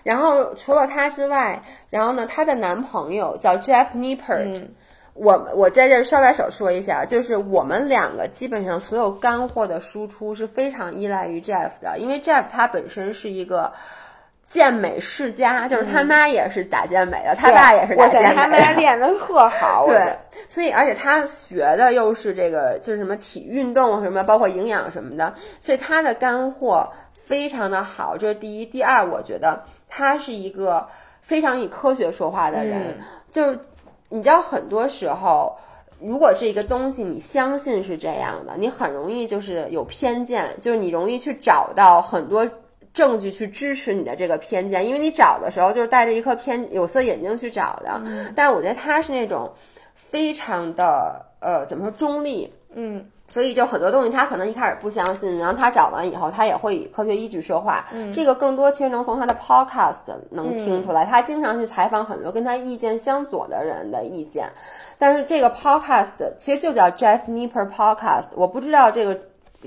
[0.03, 1.59] 然后除了他之外，
[1.89, 4.63] 然后呢，她的男朋友叫 Jeff Nippert、
[5.15, 13.73] 我嗯我在这儿捎带手说一下，就是我们两个基本上所有干货的输出是非常依赖于 Jeff 的，因为 Jeff 他本身是一个。
[14.53, 18.35] 健美世家，就是他妈也是打健美的，他爸也是打，健美的。
[18.35, 19.87] 他妈练的特好。
[19.89, 20.15] 对，
[20.47, 25.33] 所以而且他学的又是这个，就是什么体运动什么，包括营养什么的，
[25.63, 28.67] 所以他的干货非常的好，这是第一。
[28.67, 30.87] 第二，我觉得他是一个
[31.23, 32.99] 非常以科学说话的人，
[33.31, 33.59] 就是
[34.11, 35.57] 你知道，很多时候。
[36.05, 42.45] 如果是一个东西，你相信是这样的，你很容易就是有偏见，就是你容易去找到很多
[42.95, 48.01] 证据去支持你的这个偏见，因为你找的时候就是带着一颗偏有色眼镜去找的。
[48.35, 49.51] 但我觉得他是那种
[49.95, 57.85] 非常的呃，怎么说中立，嗯，所以就很多东西他可能一开始不相信，然后他找完以后，他也会以科学依据说话。
[58.13, 64.47] 这个更多其实能从他的 podcast 能听出来，他经常去采访很多跟他意见相左的人的意见。
[64.99, 69.19] 但是这个 podcast 其实就叫 Jeff Nipper Podcast，我不知道这个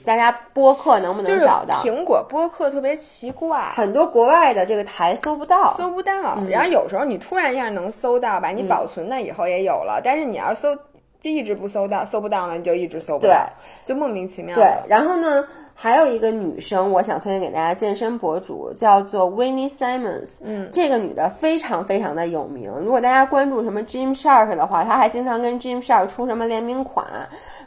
[0.04, 1.82] 大家播客能不就是能找到。
[1.84, 3.70] 苹果播客特别奇怪。
[3.76, 10.76] 很多国外的这个台搜不到，搜不到，嗯然后有时候你突然一下能搜到吧，你保存了以后也有了，但是你要搜
[11.20, 13.46] 就一直不搜到，搜不到了你就一直搜不到，
[13.86, 15.44] 就莫名其妙对。，然后呢，
[15.74, 20.40] 还有一个女生，我想推荐给大家，健身博主叫做 Winnie Simons。
[20.44, 22.72] 嗯，这个女的非常非常的有名。
[22.80, 27.06] 如果大家关注什么 Gym Shark 的话，她还经常跟 Gym Shark 出什么联名款。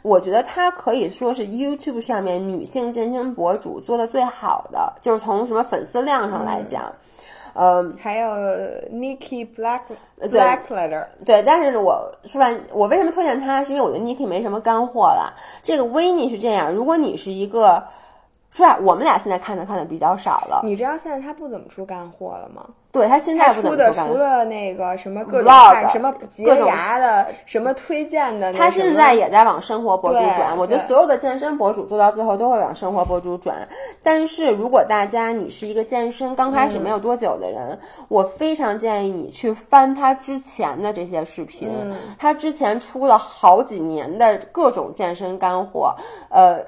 [0.01, 6.91] 我觉得她可以说是 YouTube 上面女性健身博主做的最好的，就是从什么粉丝量上来讲。
[7.55, 8.29] 嗯，还有
[8.93, 9.81] Nikki Black
[10.21, 13.63] 对 Blackletter，对，但是我是吧，我为什么推荐它？
[13.63, 15.33] 是因为我觉得 Niki 没什么干货了。
[15.63, 17.83] 这个维尼是这样，如果你是一个，
[18.51, 20.61] 说实话，我们俩现在看的看的比较少了。
[20.63, 22.65] 你知道现在他不怎么出干货了吗？
[22.91, 24.17] 对他现在不怎出的除么出干货。
[24.17, 25.51] 了那个什么各种
[25.91, 33.55] 什么洁牙的，什么推荐的他现在也在往生活博主转，我觉得所有的健身博主做到最后都会往生活博主转。
[34.01, 37.77] 但是如果大家你是一个健身刚开始没有多久的人，
[38.07, 41.69] 我非常建议你去翻他之前的这些视频，
[42.17, 45.95] 他之前出了好几年的各种健身干货，
[46.29, 46.59] 呃。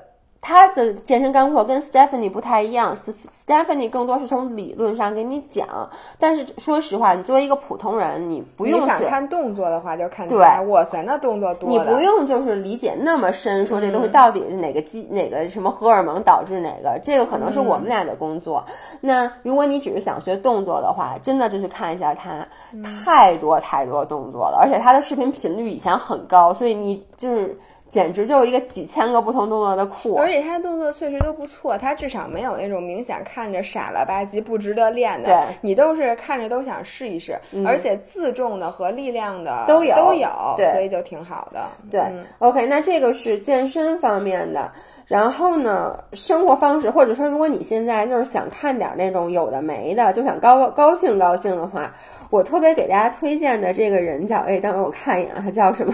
[0.41, 5.87] 他的健身干货跟 Stephanie 不太一样，S-，Stephanie 更多是从理论上给你讲。
[6.17, 10.61] 但是说实话，你作为一个普通人，你不用去想看动作的话，就看对他。
[10.63, 18.65] 哇塞，那动作多你不用就是理解那么深，说这东西嗯到底是哪个机、哪个什么荷尔蒙导致哪个，这个可能是我们俩的工作。
[18.99, 27.55] 那如果你只是想学动作的话，真的就去看一下他，嗯太多太多动作了，而且他的视频频率以前很高，所以你就是。
[27.91, 30.15] 简直就是一个几千个不同动作的库。
[30.15, 35.27] 而且他动作确实都不错，他至少没有那种明显看着傻了吧唧、不值得练的。
[35.27, 41.61] 对你都是看着都想试一试，而且自重的和力量的都有都有，对所以就挺好的。
[41.91, 44.71] 对、嗯 o k 那这个是健身方面的。
[45.05, 51.93] 然后呢，生活方式，或者说，如果你现在就是想看点那种有的没的，就想高高兴高兴的话，
[52.29, 55.93] 我特别给大家推荐的这个人叫，哎，等会儿我看一眼啊，他叫什么？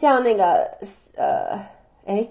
[0.00, 0.70] 叫那个
[1.16, 1.58] 呃，
[2.06, 2.26] 哎，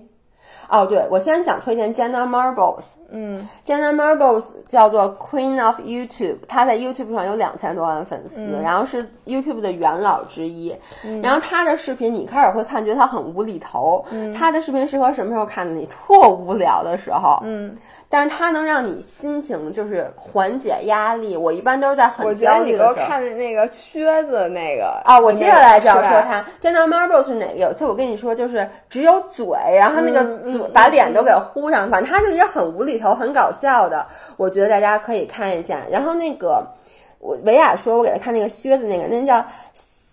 [0.68, 2.86] 哦，对，我先想推荐 Jenna Marbles。
[3.12, 10.76] 嗯 Jenna Marbles 叫做 Queen of YouTube，她在 YouTube 上有两千多万粉丝，然后是 YouTube 的元老之一。
[11.22, 14.04] 然后她的视频你开始会看觉得她很无厘头，
[14.36, 15.80] 她的视频适合什么时候看呢？
[15.80, 17.40] 你特无聊的时候。
[17.44, 17.76] 嗯，
[18.10, 21.38] 但是它能让你心情就是缓解压力。
[21.38, 23.08] 我一般都是在很焦虑的时候我焦虑的时候。
[23.08, 26.44] 看的那个靴子那个啊，我接下来就要说它。
[26.60, 27.58] Jenna Marbles 是哪个？
[27.58, 29.46] 有次我跟你说，就是只有嘴，
[29.78, 34.06] 然后那个嘴把脸都给糊上，反正他就是也很无厘头、很搞笑的。
[34.38, 35.86] 我觉得大家可以看一下。
[35.92, 36.66] 然后那个，
[37.20, 39.46] 我维亚说，我给他看那个靴子，那个那叫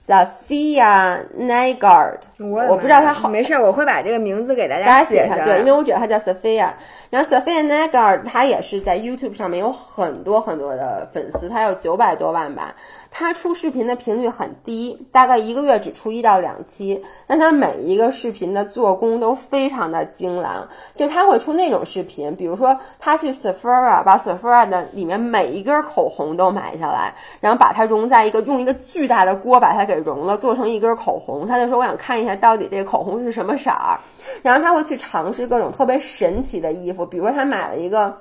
[0.06, 5.36] Sophia Nygaard，我我不知道他好没事，我会把这个名字给大大家写下来。
[5.36, 6.70] 写它，对，因为我觉得他叫 Sophia。
[7.10, 12.74] 然后 Sophia Nagard 他也是在 YouTube 上面有很多很多的粉丝，他有九百多万吧。
[13.18, 20.68] 他出视频的频率很低，大概一个月只出一到两期，但他每一个视频的做工都非常的精良。
[20.94, 31.46] 就他会出那种视频，比如说他去 Sephora 把 Sephora 的里面每一根口红都买下来，然后把它融在一个用一个巨大的锅把它给融了，做成一根口红。
[31.46, 33.98] 他就说我想看一下到底这个口红是什么色儿。
[34.42, 38.14] 然后他会去尝试各种特别神奇的衣服，比如说他买了一个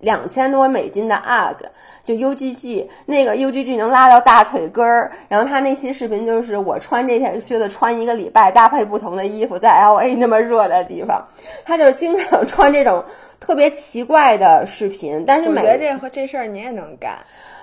[0.00, 1.54] 两千多美金的 UGG，
[2.02, 5.12] 就 UGG 那个 UGG 能拉到大腿根儿。
[5.28, 11.24] 然后他那期视频就是我穿这条靴子穿一个礼拜，搭配不同的衣服，在 LA 那么热的地方，
[11.64, 13.04] 他就是经常穿这种
[13.38, 15.24] 特别奇怪的视频。
[15.26, 17.18] 但是每我觉得这和这事儿你也能干。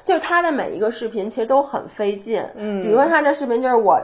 [0.06, 4.00] 就是他的每一个视频其实都很费劲，嗯，比如说他的视频就是我。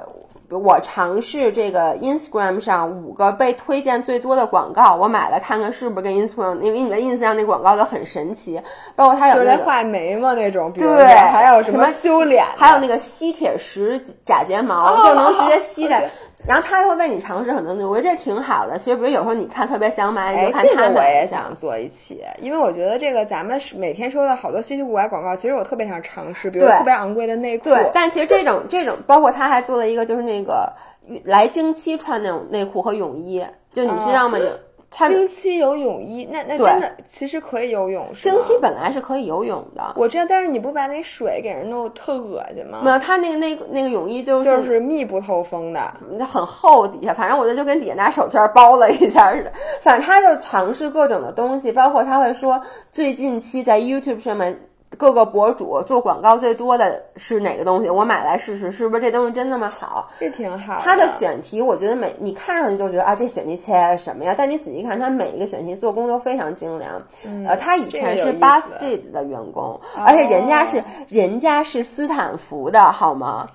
[0.58, 8.62] 我尝试这个 Instagram 上五个被推荐最多的广告，我买了看看是不是跟 Instagram，因为你的 Ins 上那广告都很神奇，
[8.96, 16.10] 包括它有就是那个在画眉毛那种，比如对，还有什么修脸，还有那个吸铁石假睫毛，哦就能直接吸在哦。
[16.48, 18.78] 然后他会为你尝试很多东西，我觉得这挺好的。
[18.78, 21.56] 其实，比如有时候你看特别想买，你哎，就看这个我他买一下也想。
[21.56, 30.74] 做一期，因为我觉得这个咱们是每天收到好多稀奇古怪广告，其实我特别想尝试，比如特别昂贵的内裤，对，但其实这种这种，包括他还做了一个，就是那个
[31.24, 34.38] 来经期穿那种内裤和泳衣，就你知道吗？
[34.40, 34.46] 就
[34.96, 38.36] 他经期游泳衣，那那真的其实可以游泳是吗？
[38.36, 42.82] 经期本来是可以游泳的，我知道，但是你不把那水给人弄特恶心吗？
[42.84, 45.82] 没有他那个那个那个泳衣就是就是密不透风的，
[46.32, 49.52] 很厚底下，反正我觉得就跟底下拿手绢包了一下似的。
[49.82, 54.56] 反正他就尝试各种的东西，包括他会说最近期在 YouTube 上面
[54.98, 60.10] 各个博主做广告最多的是哪个东西，我买来试试，是不是这东西真那么好？
[60.20, 60.80] 这挺好。
[60.80, 64.36] 他的选题，我觉得每你看上去就觉得啊，这选题切来什么呀？
[64.38, 67.02] 但你仔细看，他每一个选题做工都非常精良。
[67.48, 73.50] 呃，他以前是 BuzzFeed 的员工，而且人家是人家是斯坦福的，好吗？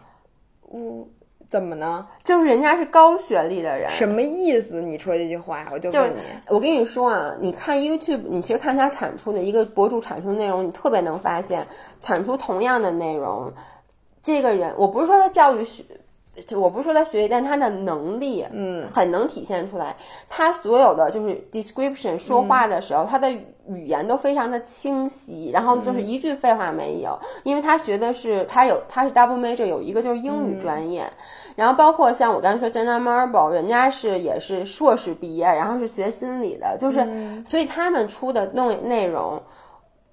[0.72, 1.06] 嗯，
[1.48, 2.06] 怎么呢？
[2.22, 3.90] 就是人家是高学历的人。
[3.90, 4.82] 什么意思？
[4.82, 6.12] 你说这句话，我就就你，
[6.46, 11.66] 我跟你说啊，你看 YouTube，你其实看他产出的一个博主产出的内容，你特别能发现，
[12.02, 13.50] 产出同样的内容，
[14.22, 15.82] 这个人，我不是说他教育学，
[16.46, 19.96] 就我不是说他学历，但他的能力，嗯，很能体现出来。
[20.28, 23.32] 他所有的就是 description 说话的时候，他的
[23.68, 31.04] 语言都非常的清晰，然后就是一句废话没有，因为他学的是他有他是 double major，有一个就是英语专业。
[31.54, 37.04] 然后包括像我刚才说 Jenna Marble，人家是也是硕士毕业，然后是学心理的，就是、
[37.44, 39.42] 所以他们出的内内容，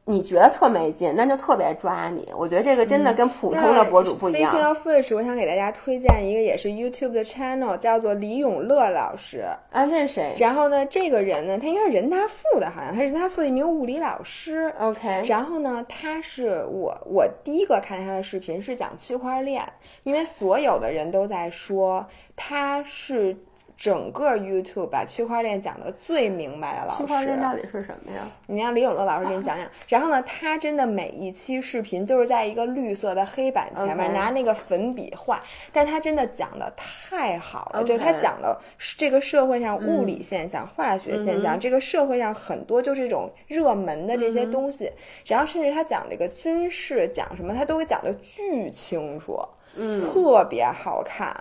[0.08, 2.32] 你觉得特没劲，那就特别抓你。
[2.38, 4.54] 我觉得这个真的跟普通的博主不一样。
[4.54, 9.44] Speaking of which，我想给大家推荐一个也是 YouTube 的 channel，叫做李永乐老师。
[9.72, 14.72] 啊，这是谁然后呢，这个人呢，他应该是人大附的，好像他是人大附的一名物理老师。
[14.80, 19.64] ？OK，然后呢，他是我我第一个看他的视频是讲区块链，
[20.04, 23.36] 因为所有的人都在说他是
[23.78, 27.04] 整个 YouTube 把区块链讲的最明白的老师。
[27.04, 28.28] 区块链到底是什么呀？
[28.48, 29.68] 你让李永乐老师给你讲讲。
[29.88, 35.42] 然后呢，他真的每一期视频就是在一个绿色的黑板前面拿那个粉笔画，
[35.74, 38.62] 但他真的讲的太好了就他讲了
[38.98, 44.92] 这个社会上物理现象、化学现象，这个社会上很多就是这种热门的这些东西，
[45.26, 49.40] 然后甚至他讲这个军事讲什么，他都会讲的巨清楚，
[49.76, 51.36] 嗯特别好看。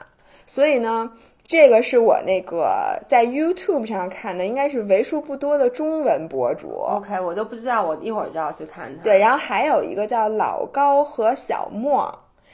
[0.47, 1.11] 所以呢，
[1.47, 6.71] 这个是我那个在 YouTube 上看的，应该是为数不多的中文博主。
[6.71, 9.03] OK，我都不知道，我一会儿就要去看它。
[9.03, 12.11] 对，然后还有一个叫老高和小莫，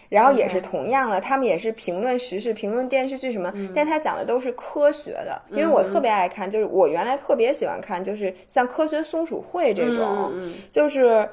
[0.09, 5.41] 然后也是同样的他们也是评论时事、评论电视剧什么，嗯但他讲的都是科学的。
[5.51, 11.28] 因为我特别爱看，就是我原来特别喜欢看，就是像科学松鼠会这种，嗯嗯就是。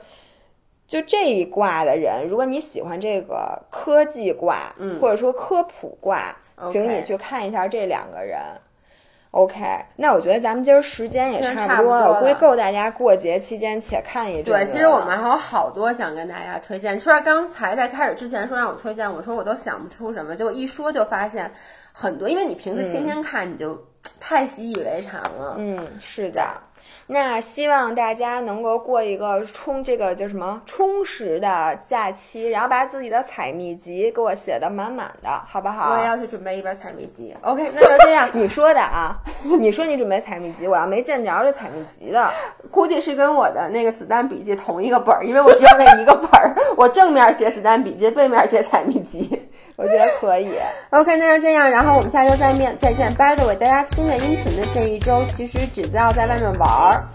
[0.88, 6.34] 就这一卦的人，如果你喜欢这个科技卦，嗯或者说科普卦
[6.66, 8.40] 请你去看一下这两个人。
[9.32, 9.60] OK，
[9.98, 16.98] 那我觉得咱们今儿时间也差不多了，估计够大家过节期间且看一阵对，其实我们还有好多想跟大家推荐。
[16.98, 21.52] 虽然刚才在开始之前说让我推荐，我说我都想不出什么，结果一说就发现
[21.92, 23.78] 很多，因为你平时天天看，你就
[24.20, 25.56] 太习以为常了。
[25.58, 26.42] 嗯，是的。
[27.10, 35.94] 那希望大家能够过一个充这个叫什么充实的假期，然后把自己的采蜜集给我写的满满的，好不好？
[35.94, 37.34] 我也要去准备一本采蜜集。
[37.42, 38.30] OK，那就这样。
[38.36, 39.16] 你说的啊，
[39.58, 42.30] 你说你准备采蜜集，我要没见着这采蜜集的，
[42.70, 49.50] 估计是跟我的那个子弹笔记同一个本儿，因为我只有那一个本儿，我正面写子弹笔记，背面写采蜜集。
[49.78, 50.50] 我觉得可以。
[50.90, 53.14] OK，那就这样，然后我们下周再面再见。
[53.14, 57.06] By the way，大家听的音频的这一周，其实只要在外面玩儿，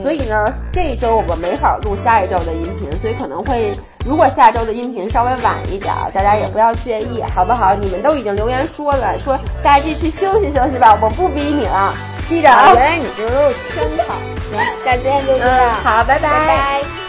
[0.00, 3.72] 所以呢，这一周我们没法录下一周的音频，所以可能会，
[4.06, 7.74] 如果下周的音频稍微晚一点儿，大家也不要介意，好不好？
[7.74, 11.92] 你们都已经留言说了，说大家继续休息休息吧，我不逼你了，
[12.28, 12.82] 记着啊，啊原。
[12.84, 14.14] 来你这都是圈套。
[14.48, 15.44] 行，那今天就这
[15.82, 17.01] 好，拜拜拜